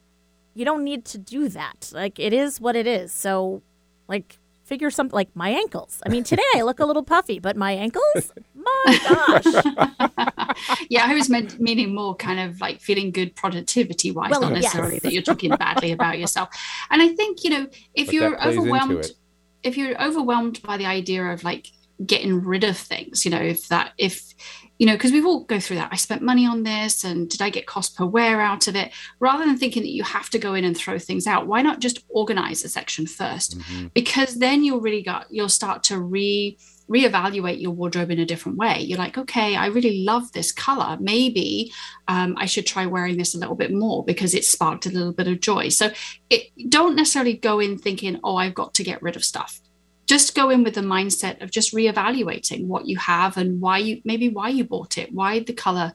you 0.55 0.64
don't 0.64 0.85
need 0.85 1.05
to 1.07 1.18
do 1.18 1.49
that. 1.51 1.90
Like 1.92 2.18
it 2.18 2.33
is 2.33 2.61
what 2.61 2.77
it 2.77 2.87
is. 2.87 3.12
So 3.12 3.62
like 4.09 4.38
figure 4.64 4.90
something 4.90 5.14
like 5.14 5.35
my 5.35 5.51
ankles. 5.51 6.01
I 6.05 6.09
mean, 6.09 6.25
today 6.25 6.42
I 6.55 6.62
look 6.62 6.79
a 6.79 6.85
little 6.85 7.03
puffy, 7.03 7.38
but 7.38 7.57
my 7.57 7.73
ankles? 7.73 8.33
My 8.55 8.99
gosh. 9.09 10.57
yeah, 10.90 11.07
I 11.07 11.14
was 11.14 11.31
meant, 11.31 11.59
meaning 11.59 11.94
more 11.94 12.14
kind 12.14 12.38
of 12.38 12.61
like 12.61 12.81
feeling 12.81 13.11
good 13.11 13.35
productivity 13.35 14.11
wise, 14.11 14.31
Well, 14.31 14.42
not 14.42 14.53
yes. 14.53 14.64
necessarily 14.64 14.99
that 14.99 15.12
you're 15.12 15.23
talking 15.23 15.51
badly 15.57 15.90
about 15.92 16.18
yourself. 16.18 16.51
And 16.90 17.01
I 17.01 17.09
think, 17.09 17.44
you 17.44 17.51
know, 17.51 17.66
if 17.94 18.07
But 18.07 18.14
you're 18.14 18.31
that 18.31 18.40
plays 18.40 18.57
into 18.57 18.68
overwhelmed, 18.68 19.11
if 19.62 19.77
you're 19.77 20.01
overwhelmed 20.03 20.61
by 20.62 20.77
the 20.77 20.87
idea 20.87 21.25
of 21.25 21.44
like 21.44 21.68
getting 22.05 22.44
rid 22.44 22.62
of 22.62 22.77
things, 22.77 23.25
you 23.25 23.31
know, 23.31 23.40
if 23.40 23.68
that, 23.68 23.92
if, 23.97 24.23
you 24.78 24.86
know, 24.86 24.94
because 24.94 25.12
we've 25.12 25.26
all 25.26 25.44
go 25.44 25.58
through 25.58 25.76
that. 25.76 25.90
I 25.92 25.96
spent 25.96 26.22
money 26.22 26.46
on 26.46 26.62
this 26.62 27.04
and 27.04 27.28
did 27.28 27.42
I 27.42 27.50
get 27.50 27.66
cost 27.66 27.96
per 27.96 28.06
wear 28.06 28.40
out 28.40 28.68
of 28.68 28.76
it? 28.76 28.92
Rather 29.18 29.44
than 29.44 29.58
thinking 29.58 29.82
that 29.82 29.90
you 29.92 30.04
have 30.04 30.30
to 30.30 30.38
go 30.38 30.54
in 30.54 30.64
and 30.64 30.76
throw 30.76 30.98
things 30.98 31.26
out, 31.26 31.46
why 31.46 31.62
not 31.62 31.80
just 31.80 32.04
organize 32.08 32.64
a 32.64 32.68
section 32.68 33.04
1st 33.06 33.28
Mm-hmm. 33.58 33.86
Because 33.94 34.36
then 34.36 34.62
you'll 34.62 34.80
really 34.80 35.02
got, 35.02 35.26
you'll 35.30 35.48
start 35.48 35.82
to 35.84 36.00
re, 36.00 36.58
reevaluate 36.90 37.60
your 37.60 37.70
wardrobe 37.72 38.10
in 38.10 38.18
a 38.18 38.24
different 38.24 38.58
way. 38.58 38.80
You're 38.80 38.98
like, 38.98 39.18
okay, 39.18 39.56
I 39.56 39.66
really 39.66 40.04
love 40.04 40.32
this 40.32 40.52
color. 40.52 40.96
Maybe 41.00 41.72
um, 42.08 42.34
I 42.38 42.46
should 42.46 42.66
try 42.66 42.86
wearing 42.86 43.16
this 43.16 43.34
a 43.34 43.38
little 43.38 43.54
bit 43.54 43.72
more 43.72 44.04
because 44.04 44.34
it 44.34 44.44
sparked 44.44 44.86
a 44.86 44.90
little 44.90 45.12
bit 45.12 45.28
of 45.28 45.40
joy. 45.40 45.68
So 45.68 45.90
it 46.30 46.50
don't 46.68 46.96
necessarily 46.96 47.34
go 47.34 47.60
in 47.60 47.78
thinking, 47.78 48.18
oh, 48.24 48.36
I've 48.36 48.54
got 48.54 48.74
to 48.74 48.82
get 48.82 49.02
rid 49.02 49.16
of 49.16 49.24
stuff. 49.24 49.60
Just 50.09 50.35
go 50.35 50.51
in 50.51 50.64
with 50.64 50.75
the 50.75 50.81
mindset 50.81 51.42
of 51.42 51.51
just 51.51 51.75
reevaluating 51.75 52.66
what 52.66 52.87
you 52.87 52.97
have 52.97 53.37
and 53.37 53.61
why 53.61 53.79
you 53.79 54.01
maybe 54.05 54.29
why 54.29 54.49
you 54.49 54.64
bought 54.64 54.99
it, 54.99 55.12
why 55.12 55.40
the 55.40 55.53
color 55.53 55.92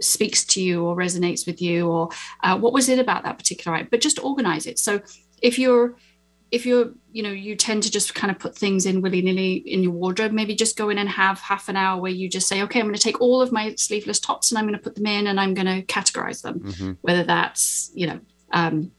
speaks 0.00 0.44
to 0.44 0.62
you 0.62 0.84
or 0.84 0.96
resonates 0.96 1.46
with 1.46 1.60
you, 1.60 1.88
or 1.88 2.08
uh, 2.42 2.56
what 2.58 2.72
was 2.72 2.88
it 2.88 2.98
about 2.98 3.24
that 3.24 3.38
particular 3.38 3.76
item. 3.76 3.88
But 3.90 4.00
just 4.00 4.22
organize 4.22 4.66
it. 4.66 4.78
So 4.78 5.00
if 5.42 5.58
you're 5.58 5.96
if 6.52 6.64
you're 6.64 6.92
you 7.10 7.22
know 7.24 7.30
you 7.30 7.56
tend 7.56 7.82
to 7.82 7.90
just 7.90 8.14
kind 8.14 8.30
of 8.30 8.38
put 8.38 8.56
things 8.56 8.86
in 8.86 9.02
willy-nilly 9.02 9.54
in 9.54 9.82
your 9.82 9.92
wardrobe 9.92 10.32
maybe 10.32 10.54
just 10.54 10.76
go 10.76 10.88
in 10.90 10.98
and 10.98 11.08
have 11.08 11.40
half 11.40 11.68
an 11.68 11.76
hour 11.76 12.00
where 12.00 12.12
you 12.12 12.28
just 12.28 12.46
say 12.46 12.62
okay 12.62 12.78
i'm 12.78 12.86
going 12.86 12.94
to 12.94 13.02
take 13.02 13.20
all 13.20 13.42
of 13.42 13.50
my 13.50 13.74
sleeveless 13.74 14.20
tops 14.20 14.50
and 14.50 14.58
i'm 14.58 14.64
going 14.64 14.78
to 14.78 14.82
put 14.82 14.94
them 14.94 15.06
in 15.06 15.26
and 15.26 15.40
i'm 15.40 15.54
going 15.54 15.66
to 15.66 15.82
categorize 15.92 16.42
them 16.42 16.60
Mm-hmm. 16.60 16.92
whether 17.00 17.24
that's 17.24 17.90
you 17.94 18.06
know 18.06 18.20
um, 18.52 18.92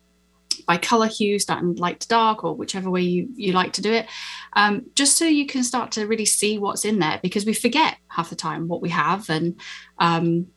by 0.67 0.77
color 0.77 1.07
hue 1.07 1.39
starting 1.39 1.75
light 1.75 1.99
to 1.99 2.07
dark 2.07 2.43
or 2.43 2.55
whichever 2.55 2.91
way 2.91 3.01
you, 3.01 3.27
you 3.35 3.53
like 3.53 3.73
to 3.73 3.81
do 3.81 3.91
it 3.91 4.05
um, 4.53 4.85
just 4.93 5.17
so 5.17 5.25
you 5.25 5.47
can 5.47 5.63
start 5.63 5.91
to 5.91 6.05
really 6.05 6.25
see 6.25 6.59
what's 6.59 6.85
in 6.85 6.99
there 6.99 7.19
because 7.23 7.45
we 7.45 7.53
forget 7.53 7.97
half 8.09 8.29
the 8.29 8.35
time 8.35 8.67
what 8.67 8.81
we 8.81 8.89
have 8.89 9.29
and 9.29 9.59
um, 9.97 10.47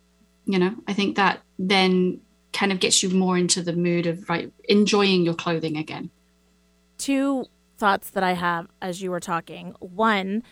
you 0.45 0.59
know 0.59 0.75
i 0.87 0.93
think 0.93 1.17
that 1.17 1.41
then 1.59 2.21
kind 2.53 2.73
of 2.73 2.81
gets 2.81 3.03
you 3.03 3.09
more 3.11 3.39
into 3.39 3.63
the 3.63 3.73
mood 3.73 4.07
of 4.07 4.29
like 4.29 4.51
enjoying 4.69 5.25
your 5.25 5.35
clothing 5.35 5.79
again 5.79 6.11
two 6.99 7.47
thoughts 7.81 8.11
that 8.11 8.23
I 8.23 8.35
have 8.35 8.69
as 8.81 9.03
you 9.03 9.11
were 9.11 9.21
talking. 9.21 9.75
One, 9.81 10.45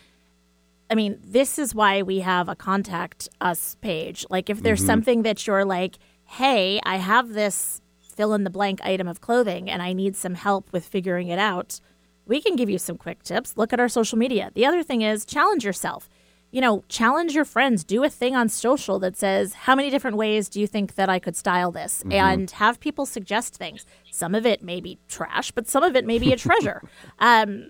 I 0.89 0.95
mean, 0.95 1.19
this 1.23 1.59
is 1.59 1.73
why 1.75 2.01
we 2.01 2.19
have 2.19 2.49
a 2.49 2.55
contact 2.55 3.29
us 3.39 3.77
page. 3.81 4.25
Like, 4.29 4.49
if 4.49 4.63
there's 4.63 4.83
something 4.83 5.21
that 5.21 5.45
you're 5.45 5.63
like, 5.63 5.99
hey, 6.25 6.81
I 6.83 6.97
have 6.97 7.29
this 7.29 7.81
fill 8.19 8.33
in 8.33 8.43
the 8.43 8.49
blank 8.49 8.81
item 8.83 9.07
of 9.07 9.21
clothing 9.21 9.69
and 9.69 9.81
I 9.81 9.93
need 9.93 10.13
some 10.13 10.35
help 10.35 10.73
with 10.73 10.85
figuring 10.85 11.29
it 11.29 11.39
out, 11.39 11.79
we 12.25 12.41
can 12.41 12.57
give 12.57 12.69
you 12.69 12.77
some 12.77 12.97
quick 12.97 13.23
tips. 13.23 13.55
Look 13.55 13.71
at 13.71 13.79
our 13.79 13.87
social 13.87 14.17
media. 14.17 14.51
The 14.55 14.65
other 14.65 14.83
thing 14.83 15.03
is 15.03 15.23
challenge 15.23 15.63
yourself. 15.63 16.09
You 16.51 16.59
know, 16.59 16.83
challenge 16.89 17.33
your 17.33 17.45
friends. 17.45 17.85
Do 17.85 18.03
a 18.03 18.09
thing 18.09 18.35
on 18.35 18.49
social 18.49 18.99
that 18.99 19.15
says, 19.15 19.53
How 19.53 19.73
many 19.73 19.89
different 19.89 20.17
ways 20.17 20.49
do 20.49 20.59
you 20.59 20.67
think 20.67 20.95
that 20.95 21.07
I 21.07 21.17
could 21.17 21.37
style 21.37 21.71
this? 21.71 22.03
And 22.11 22.51
have 22.51 22.81
people 22.81 23.05
suggest 23.05 23.55
things. 23.55 23.85
Some 24.11 24.35
of 24.35 24.45
it 24.45 24.61
may 24.61 24.81
be 24.81 24.99
trash, 25.07 25.51
but 25.51 25.69
some 25.69 25.83
of 25.83 25.95
it 25.95 26.05
may 26.05 26.19
be 26.19 26.33
a 26.33 26.37
treasure. 26.47 26.81
Um, 27.19 27.69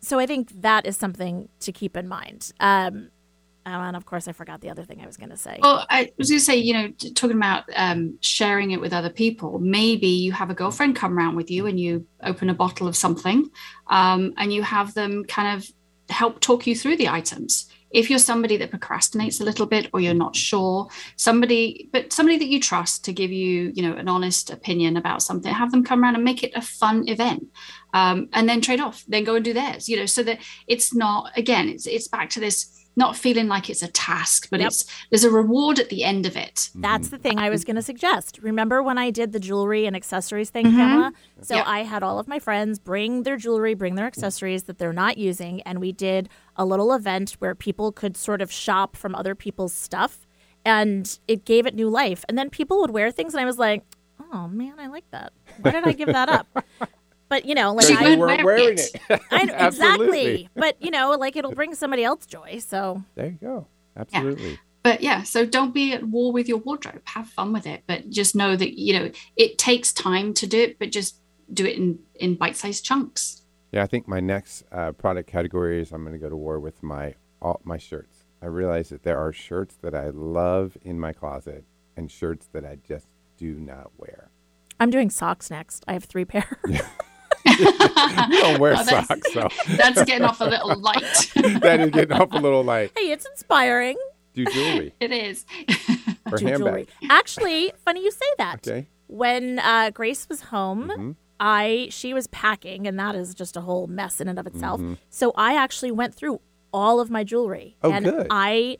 so 0.00 0.18
I 0.18 0.26
think 0.26 0.62
that 0.62 0.84
is 0.84 0.96
something 0.96 1.48
to 1.60 1.70
keep 1.70 1.96
in 1.96 2.08
mind. 2.08 2.52
Um, 2.58 3.10
oh, 3.66 3.80
and 3.80 3.96
of 3.96 4.06
course, 4.06 4.28
I 4.28 4.32
forgot 4.32 4.60
the 4.60 4.70
other 4.70 4.84
thing 4.84 5.00
I 5.02 5.06
was 5.06 5.16
going 5.16 5.30
to 5.30 5.36
say. 5.36 5.58
Well, 5.60 5.84
I 5.90 6.12
was 6.16 6.30
going 6.30 6.38
to 6.38 6.44
say, 6.44 6.56
you 6.56 6.72
know, 6.72 6.88
talking 7.14 7.36
about 7.36 7.64
um, 7.74 8.16
sharing 8.20 8.70
it 8.70 8.80
with 8.80 8.92
other 8.92 9.10
people. 9.10 9.58
Maybe 9.58 10.06
you 10.06 10.32
have 10.32 10.50
a 10.50 10.54
girlfriend 10.54 10.96
come 10.96 11.18
around 11.18 11.36
with 11.36 11.50
you 11.50 11.66
and 11.66 11.78
you 11.78 12.06
open 12.22 12.48
a 12.48 12.54
bottle 12.54 12.86
of 12.86 12.96
something 12.96 13.50
um, 13.88 14.32
and 14.36 14.52
you 14.52 14.62
have 14.62 14.94
them 14.94 15.24
kind 15.24 15.56
of 15.56 15.68
help 16.08 16.40
talk 16.40 16.66
you 16.66 16.76
through 16.76 16.96
the 16.96 17.08
items. 17.08 17.68
If 17.90 18.10
you're 18.10 18.18
somebody 18.18 18.56
that 18.58 18.70
procrastinates 18.70 19.40
a 19.40 19.44
little 19.44 19.64
bit 19.64 19.88
or 19.92 20.00
you're 20.00 20.12
not 20.12 20.36
sure, 20.36 20.88
somebody, 21.16 21.88
but 21.92 22.12
somebody 22.12 22.36
that 22.38 22.48
you 22.48 22.60
trust 22.60 23.04
to 23.04 23.12
give 23.12 23.32
you, 23.32 23.72
you 23.74 23.82
know, 23.82 23.96
an 23.96 24.08
honest 24.08 24.50
opinion 24.50 24.96
about 24.96 25.22
something, 25.22 25.52
have 25.52 25.70
them 25.70 25.84
come 25.84 26.02
around 26.02 26.14
and 26.14 26.24
make 26.24 26.42
it 26.42 26.52
a 26.54 26.60
fun 26.60 27.08
event. 27.08 27.46
Um, 27.94 28.28
and 28.32 28.48
then 28.48 28.60
trade 28.60 28.80
off, 28.80 29.04
then 29.08 29.24
go 29.24 29.36
and 29.36 29.44
do 29.44 29.54
theirs, 29.54 29.88
you 29.88 29.96
know, 29.96 30.04
so 30.04 30.22
that 30.24 30.40
it's 30.66 30.94
not, 30.94 31.30
again, 31.36 31.68
it's, 31.68 31.86
it's 31.86 32.08
back 32.08 32.28
to 32.30 32.40
this 32.40 32.75
not 32.98 33.14
feeling 33.16 33.46
like 33.46 33.68
it's 33.68 33.82
a 33.82 33.88
task, 33.88 34.48
but 34.50 34.60
Yep. 34.60 34.66
it's 34.68 34.84
there's 35.10 35.24
a 35.24 35.30
reward 35.30 35.78
at 35.78 35.90
the 35.90 36.02
end 36.02 36.24
of 36.24 36.34
it. 36.36 36.70
That's 36.74 37.08
the 37.10 37.18
thing 37.18 37.38
I 37.38 37.50
was 37.50 37.64
going 37.64 37.76
to 37.76 37.82
suggest. 37.82 38.38
Remember 38.42 38.82
when 38.82 38.96
I 38.96 39.10
did 39.10 39.32
the 39.32 39.38
jewelry 39.40 39.84
and 39.86 39.94
accessories 39.94 40.48
thing, 40.50 40.66
Mm-hmm. 40.66 40.76
Pamela? 40.76 41.12
So 41.42 41.56
Yeah. 41.56 41.64
I 41.66 41.82
had 41.82 42.02
all 42.02 42.18
of 42.18 42.26
my 42.26 42.38
friends 42.38 42.78
bring 42.78 43.24
their 43.24 43.36
jewelry, 43.36 43.74
bring 43.74 43.96
their 43.96 44.06
accessories 44.06 44.62
that 44.64 44.78
they're 44.78 44.92
not 44.94 45.18
using, 45.18 45.60
and 45.62 45.78
we 45.80 45.92
did 45.92 46.28
a 46.56 46.64
little 46.64 46.92
event 46.94 47.32
where 47.38 47.54
people 47.54 47.92
could 47.92 48.16
sort 48.16 48.40
of 48.40 48.50
shop 48.50 48.96
from 48.96 49.14
other 49.14 49.34
people's 49.34 49.74
stuff, 49.74 50.26
and 50.64 51.18
it 51.28 51.44
gave 51.44 51.66
it 51.66 51.74
new 51.74 51.88
life. 51.90 52.24
And 52.28 52.38
then 52.38 52.48
people 52.50 52.80
would 52.80 52.90
wear 52.90 53.10
things, 53.10 53.34
and 53.34 53.40
I 53.42 53.44
was 53.44 53.58
like, 53.58 53.84
"Oh 54.32 54.48
man, 54.48 54.74
I 54.78 54.86
like 54.86 55.04
that. 55.10 55.32
Why 55.60 55.72
did 55.72 55.84
I 55.86 55.92
give 55.92 56.08
that 56.08 56.28
up?" 56.30 56.46
But 57.28 57.44
you 57.44 57.54
know, 57.54 57.72
like 57.74 57.86
She 57.86 57.94
I, 57.98 58.08
you 58.08 58.18
weren't 58.18 58.44
wear 58.44 58.58
wearing 58.58 58.78
it. 58.78 58.90
it. 59.10 59.20
I 59.30 59.48
Absolutely. 59.52 59.64
exactly. 59.66 60.48
But 60.54 60.76
you 60.80 60.90
know, 60.90 61.10
like 61.12 61.36
it'll 61.36 61.54
bring 61.54 61.74
somebody 61.74 62.04
else 62.04 62.26
joy. 62.26 62.58
So 62.58 63.02
There 63.14 63.26
you 63.26 63.38
go. 63.40 63.66
Absolutely. 63.96 64.58
But 64.82 65.00
yeah, 65.00 65.24
so 65.24 65.44
don't 65.44 65.74
be 65.74 65.92
at 65.94 66.04
war 66.04 66.32
with 66.32 66.48
your 66.48 66.58
wardrobe. 66.58 67.02
Have 67.06 67.28
fun 67.28 67.52
with 67.52 67.66
it, 67.66 67.82
but 67.88 68.08
just 68.08 68.36
know 68.36 68.54
that 68.54 68.78
you 68.78 68.96
know 68.98 69.10
it 69.36 69.58
takes 69.58 69.92
time 69.92 70.32
to 70.34 70.46
do 70.46 70.60
it, 70.60 70.78
but 70.78 70.92
just 70.92 71.20
do 71.52 71.66
it 71.66 71.76
in 71.76 71.98
in 72.14 72.36
bite-sized 72.36 72.84
chunks. 72.84 73.42
Yeah, 73.72 73.82
I 73.82 73.86
think 73.86 74.06
my 74.06 74.20
next 74.20 74.62
uh, 74.70 74.92
product 74.92 75.28
category 75.28 75.80
is 75.80 75.90
I'm 75.90 76.02
going 76.02 76.12
to 76.12 76.20
go 76.20 76.28
to 76.30 76.36
war 76.36 76.60
with 76.60 76.82
my 76.84 77.14
all 77.42 77.60
my 77.64 77.78
shirts. 77.78 78.24
I 78.40 78.46
realize 78.46 78.90
that 78.90 79.02
there 79.02 79.18
are 79.18 79.32
shirts 79.32 79.76
that 79.82 79.94
I 79.94 80.10
love 80.10 80.76
in 80.82 81.00
my 81.00 81.12
closet, 81.12 81.64
and 81.96 82.08
shirts 82.08 82.48
that 82.52 82.64
I 82.64 82.78
just 82.86 83.08
do 83.38 83.54
not 83.54 83.90
wear. 83.98 84.30
I'm 84.78 84.90
doing 84.90 85.10
socks 85.10 85.50
next. 85.50 85.84
I 85.88 85.94
have 85.94 86.04
three 86.04 86.24
pair. 86.24 86.60
You 88.30 88.40
don't 88.42 88.60
wear 88.60 88.72
Oh, 88.78 88.82
that's- 88.84 89.06
socks, 89.08 89.32
so 89.32 89.48
That's 89.76 90.02
getting 90.04 90.24
off 90.24 90.40
a 90.40 90.44
little 90.44 90.76
light. 90.78 91.02
that 91.60 91.80
is 91.80 91.90
getting 91.90 92.12
off 92.12 92.32
a 92.32 92.38
little 92.38 92.64
light. 92.64 92.92
hey, 92.96 93.10
it's 93.12 93.26
inspiring. 93.26 93.96
do 94.34 94.44
jewelry 94.46 94.92
it 95.00 95.12
is. 95.12 95.44
or 96.30 96.38
Do 96.38 96.46
handbag. 96.46 96.58
jewelry. 96.58 96.88
Actually, 97.10 97.72
funny 97.84 98.02
you 98.04 98.10
say 98.10 98.26
that. 98.38 98.66
Okay. 98.66 98.86
When 99.08 99.58
uh, 99.60 99.90
Grace 99.90 100.28
was 100.28 100.40
home, 100.42 100.88
Mm-hmm. 100.88 101.10
I 101.38 101.88
she 101.90 102.14
was 102.14 102.26
packing, 102.28 102.86
and 102.86 102.98
that 102.98 103.14
is 103.14 103.34
just 103.34 103.56
a 103.58 103.60
whole 103.60 103.86
mess 103.86 104.20
in 104.22 104.28
and 104.28 104.38
of 104.38 104.46
itself. 104.46 104.80
Mm-hmm. 104.80 104.94
So 105.10 105.32
I 105.36 105.54
actually 105.54 105.90
went 105.90 106.14
through 106.14 106.40
all 106.72 106.98
of 106.98 107.10
my 107.10 107.24
jewelry, 107.24 107.76
Oh, 107.82 107.92
and 107.92 108.04
good. 108.06 108.26
I 108.30 108.78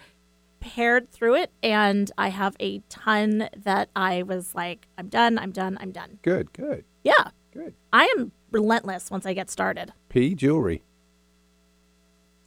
paired 0.61 1.11
through 1.13 1.35
it, 1.37 1.51
and 1.63 2.11
I 2.17 2.29
have 2.29 2.57
a 2.59 2.79
ton 2.89 3.51
that 3.65 3.91
I 3.95 4.23
was 4.23 4.55
like, 4.55 4.89
I'm 4.97 5.09
done, 5.09 5.39
I'm 5.39 5.53
done, 5.53 5.77
I'm 5.81 5.93
done. 5.93 6.19
Good, 6.23 6.53
good, 6.55 6.85
Yeah, 7.05 7.29
good. 7.53 7.75
I 7.93 8.07
am 8.17 8.33
relentless 8.61 9.11
once 9.11 9.27
I 9.27 9.35
get 9.35 9.51
started. 9.51 9.93
P 10.09 10.35
jewelry, 10.35 10.83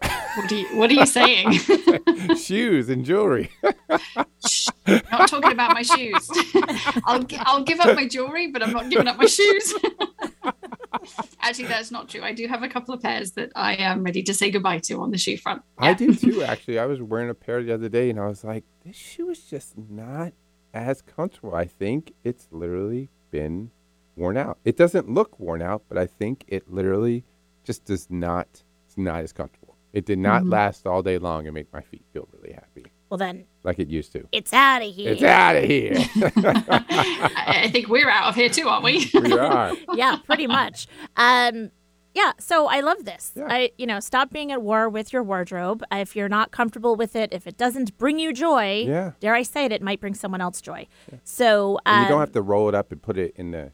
What 0.02 0.52
are 0.52 0.56
you, 0.56 0.66
what 0.76 0.90
are 0.90 0.94
you 0.94 1.06
saying? 1.06 1.52
shoes 2.36 2.90
and 2.90 3.06
jewelry. 3.06 3.52
not 3.64 5.28
talking 5.28 5.52
about 5.52 5.74
my 5.74 5.84
shoes. 5.84 6.30
I'll 7.06 7.24
I'll 7.50 7.64
give 7.64 7.80
up 7.80 7.96
my 7.96 8.08
jewelry, 8.08 8.48
but 8.52 8.64
I'm 8.64 8.74
not 8.74 8.90
giving 8.90 9.08
up 9.08 9.18
my 9.18 9.28
shoes. 9.28 9.74
Actually, 11.42 11.68
that's 11.68 11.92
not 11.92 12.10
true. 12.10 12.24
I 12.24 12.34
do 12.34 12.48
have 12.48 12.64
a 12.64 12.70
couple 12.70 12.94
of 12.96 13.02
pairs 13.02 13.32
that 13.34 13.52
I 13.56 13.76
am 13.76 14.04
ready 14.04 14.24
to 14.24 14.34
say 14.34 14.50
goodbye 14.50 14.80
to 14.80 14.96
on 15.02 15.12
the 15.12 15.18
shoe 15.18 15.38
front. 15.38 15.62
I 15.78 15.94
do 15.94 16.14
too, 16.16 16.42
actually. 16.44 16.80
I 16.80 16.86
was 16.88 17.02
wearing 17.02 17.30
a 17.30 17.34
pair 17.36 17.62
the 17.64 17.74
other 17.74 17.90
day 17.90 18.10
and 18.10 18.20
I 18.20 18.26
was 18.26 18.44
like, 18.44 18.64
this 18.84 18.96
shoe 18.96 19.30
is 19.30 19.42
just 19.46 19.78
not 19.78 20.34
as 20.74 21.02
comfortable. 21.04 21.54
I 21.56 21.66
think 21.66 22.14
it's 22.24 22.48
literally 22.52 23.10
been 23.32 23.72
worn 24.16 24.38
out. 24.38 24.58
It 24.66 24.78
doesn't 24.78 25.10
look 25.10 25.40
worn 25.40 25.62
out, 25.62 25.84
but 25.90 25.98
I 25.98 26.06
think 26.08 26.46
it 26.48 26.72
literally 26.72 27.24
just 27.64 27.86
does 27.86 28.10
not, 28.10 28.48
it's 28.86 28.98
not 28.98 29.22
as 29.22 29.32
comfortable. 29.34 29.76
It 29.94 30.06
did 30.06 30.20
not 30.20 30.46
last 30.46 30.86
all 30.86 31.02
day 31.02 31.18
long 31.18 31.48
and 31.48 31.54
make 31.54 31.72
my 31.74 31.82
feet 31.82 32.04
feel 32.14 32.28
really 32.32 32.54
happy 32.54 32.86
Well, 33.10 33.18
then 33.18 33.46
like 33.64 33.80
it 33.80 33.88
used 33.88 34.12
to. 34.12 34.28
it's 34.32 34.54
out 34.54 34.84
of 34.84 34.94
here. 34.94 35.12
It's 35.14 35.24
out 35.24 35.56
of 35.56 35.64
here. 35.64 35.94
I, 36.54 37.62
I 37.66 37.70
think 37.72 37.88
we're 37.88 38.10
out 38.10 38.30
of 38.30 38.36
here 38.36 38.50
too, 38.50 38.68
aren't 38.68 38.84
we? 38.84 39.10
we 39.14 39.34
are. 39.34 39.74
yeah, 39.96 40.18
pretty 40.26 40.48
much. 40.48 40.88
Um, 41.18 41.72
yeah, 42.14 42.34
so 42.40 42.68
I 42.68 42.82
love 42.82 43.06
this. 43.06 43.32
Yeah. 43.36 43.48
I, 43.50 43.72
you 43.78 43.86
know, 43.88 44.00
stop 44.00 44.32
being 44.32 44.52
at 44.52 44.62
war 44.62 44.90
with 44.90 45.14
your 45.14 45.24
wardrobe. 45.24 45.84
Uh, 45.92 45.98
If 45.98 46.16
you're 46.16 46.30
not 46.30 46.52
comfortable 46.52 46.96
with 46.96 47.16
it, 47.16 47.32
if 47.32 47.48
it 47.48 47.58
doesn't 47.58 47.98
bring 47.98 48.20
you 48.20 48.34
joy, 48.34 48.84
Yeah. 48.88 49.12
dare 49.20 49.36
I 49.36 49.44
say 49.44 49.66
it, 49.66 49.72
it 49.72 49.82
might 49.82 50.00
bring 50.00 50.14
someone 50.16 50.42
else 50.42 50.60
joy. 50.62 50.88
So 51.24 51.80
um, 51.86 52.04
you 52.04 52.10
don't 52.10 52.20
have 52.20 52.32
to 52.34 52.42
roll 52.42 52.68
it 52.70 52.76
up 52.76 52.92
and 52.92 53.02
put 53.02 53.18
it 53.18 53.34
in 53.36 53.52
the, 53.52 53.58
you 53.58 53.64
know, 53.66 53.72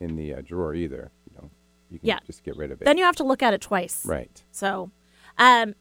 in 0.00 0.16
the 0.16 0.34
uh, 0.34 0.40
drawer 0.42 0.74
either. 0.74 1.10
You 1.30 1.36
know, 1.36 1.50
you 1.90 1.98
can 1.98 2.08
Yeah. 2.08 2.18
just 2.26 2.42
get 2.44 2.56
rid 2.56 2.70
of 2.72 2.80
it. 2.80 2.84
then 2.84 2.98
you 2.98 3.04
have 3.04 3.16
to 3.16 3.24
look 3.24 3.42
at 3.42 3.54
it 3.54 3.60
twice. 3.60 4.04
right. 4.04 4.42
So, 4.50 4.90
um, 5.38 5.74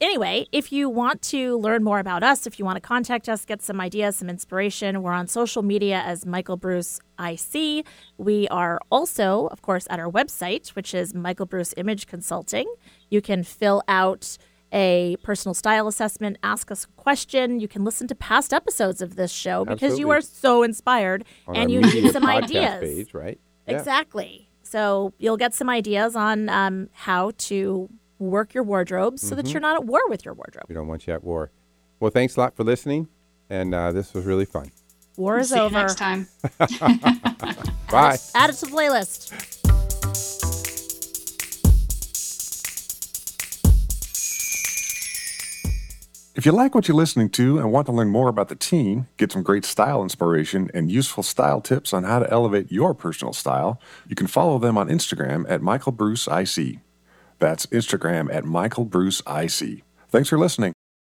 anyway, 0.00 0.46
if 0.52 0.72
you 0.72 0.88
want 0.88 1.22
to 1.22 1.56
learn 1.58 1.82
more 1.84 1.98
about 2.00 2.22
us, 2.22 2.46
if 2.46 2.58
you 2.58 2.64
want 2.64 2.76
to 2.76 2.80
contact 2.80 3.28
us, 3.28 3.44
get 3.44 3.62
some 3.62 3.80
ideas, 3.80 4.16
some 4.16 4.28
inspiration, 4.28 5.02
we're 5.02 5.12
on 5.12 5.26
social 5.28 5.62
media 5.62 6.02
as 6.04 6.26
Michael 6.26 6.56
Bruce 6.56 6.98
IC. 7.18 7.84
We 8.18 8.48
are 8.48 8.80
also, 8.90 9.46
of 9.48 9.62
course, 9.62 9.86
at 9.90 9.98
our 10.00 10.10
website, 10.10 10.70
which 10.70 10.94
is 10.94 11.14
Michael 11.14 11.46
Bruce 11.46 11.72
Image 11.76 12.06
Consulting. 12.06 12.72
You 13.10 13.20
can 13.20 13.42
fill 13.44 13.82
out 13.88 14.36
a 14.74 15.16
personal 15.22 15.52
style 15.54 15.86
assessment, 15.86 16.38
ask 16.42 16.70
us 16.70 16.84
a 16.84 16.88
question. 17.00 17.60
You 17.60 17.68
can 17.68 17.84
listen 17.84 18.08
to 18.08 18.14
past 18.14 18.54
episodes 18.54 19.02
of 19.02 19.16
this 19.16 19.30
show 19.30 19.66
because 19.66 19.98
you 19.98 20.08
are 20.10 20.22
so 20.22 20.62
inspired 20.62 21.24
On 21.46 21.54
and 21.54 21.70
you 21.70 21.82
need 21.82 22.10
some 22.10 22.24
ideas. 22.26 22.80
Page, 22.80 23.12
right? 23.12 23.38
Yeah. 23.72 23.78
Exactly. 23.78 24.48
So 24.62 25.12
you'll 25.18 25.36
get 25.36 25.52
some 25.54 25.68
ideas 25.68 26.16
on 26.16 26.48
um, 26.48 26.88
how 26.92 27.32
to 27.48 27.88
work 28.18 28.54
your 28.54 28.64
wardrobe 28.64 29.18
so 29.18 29.26
Mm-hmm. 29.28 29.36
that 29.36 29.52
you're 29.52 29.60
not 29.60 29.76
at 29.76 29.84
war 29.84 30.00
with 30.08 30.24
your 30.24 30.34
wardrobe. 30.34 30.64
We 30.68 30.74
don't 30.74 30.86
want 30.86 31.06
you 31.06 31.12
at 31.12 31.22
war. 31.24 31.50
Well, 32.00 32.10
thanks 32.10 32.36
a 32.36 32.40
lot 32.40 32.56
for 32.56 32.64
listening. 32.64 33.08
And 33.50 33.74
uh, 33.74 33.92
this 33.92 34.14
was 34.14 34.24
really 34.24 34.44
fun. 34.46 34.70
War 35.16 35.38
is 35.38 35.50
See 35.50 35.56
you 35.56 35.62
over. 35.62 35.74
next 35.74 35.96
time. 35.98 36.26
Bye. 37.90 38.16
Add 38.34 38.50
it 38.50 38.54
to 38.54 38.66
the 38.66 38.70
playlist. 38.72 39.58
If 46.34 46.46
you 46.46 46.52
like 46.52 46.74
what 46.74 46.88
you're 46.88 46.96
listening 46.96 47.28
to 47.30 47.58
and 47.58 47.70
want 47.70 47.84
to 47.86 47.92
learn 47.92 48.08
more 48.08 48.28
about 48.28 48.48
the 48.48 48.54
team, 48.54 49.06
get 49.18 49.30
some 49.30 49.42
great 49.42 49.66
style 49.66 50.02
inspiration 50.02 50.70
and 50.72 50.90
useful 50.90 51.22
style 51.22 51.60
tips 51.60 51.92
on 51.92 52.04
how 52.04 52.20
to 52.20 52.30
elevate 52.30 52.72
your 52.72 52.94
personal 52.94 53.34
style, 53.34 53.78
you 54.08 54.16
can 54.16 54.26
follow 54.26 54.58
them 54.58 54.78
on 54.78 54.88
Instagram 54.88 55.44
at 55.46 55.60
Michael 55.60 55.92
Bruce 55.92 56.26
IC. 56.26 56.78
That's 57.38 57.66
Instagram 57.66 58.32
at 58.34 58.46
Michael 58.46 58.86
Bruce 58.86 59.20
IC. 59.26 59.82
Thanks 60.08 60.30
for 60.30 60.38
listening. 60.38 60.72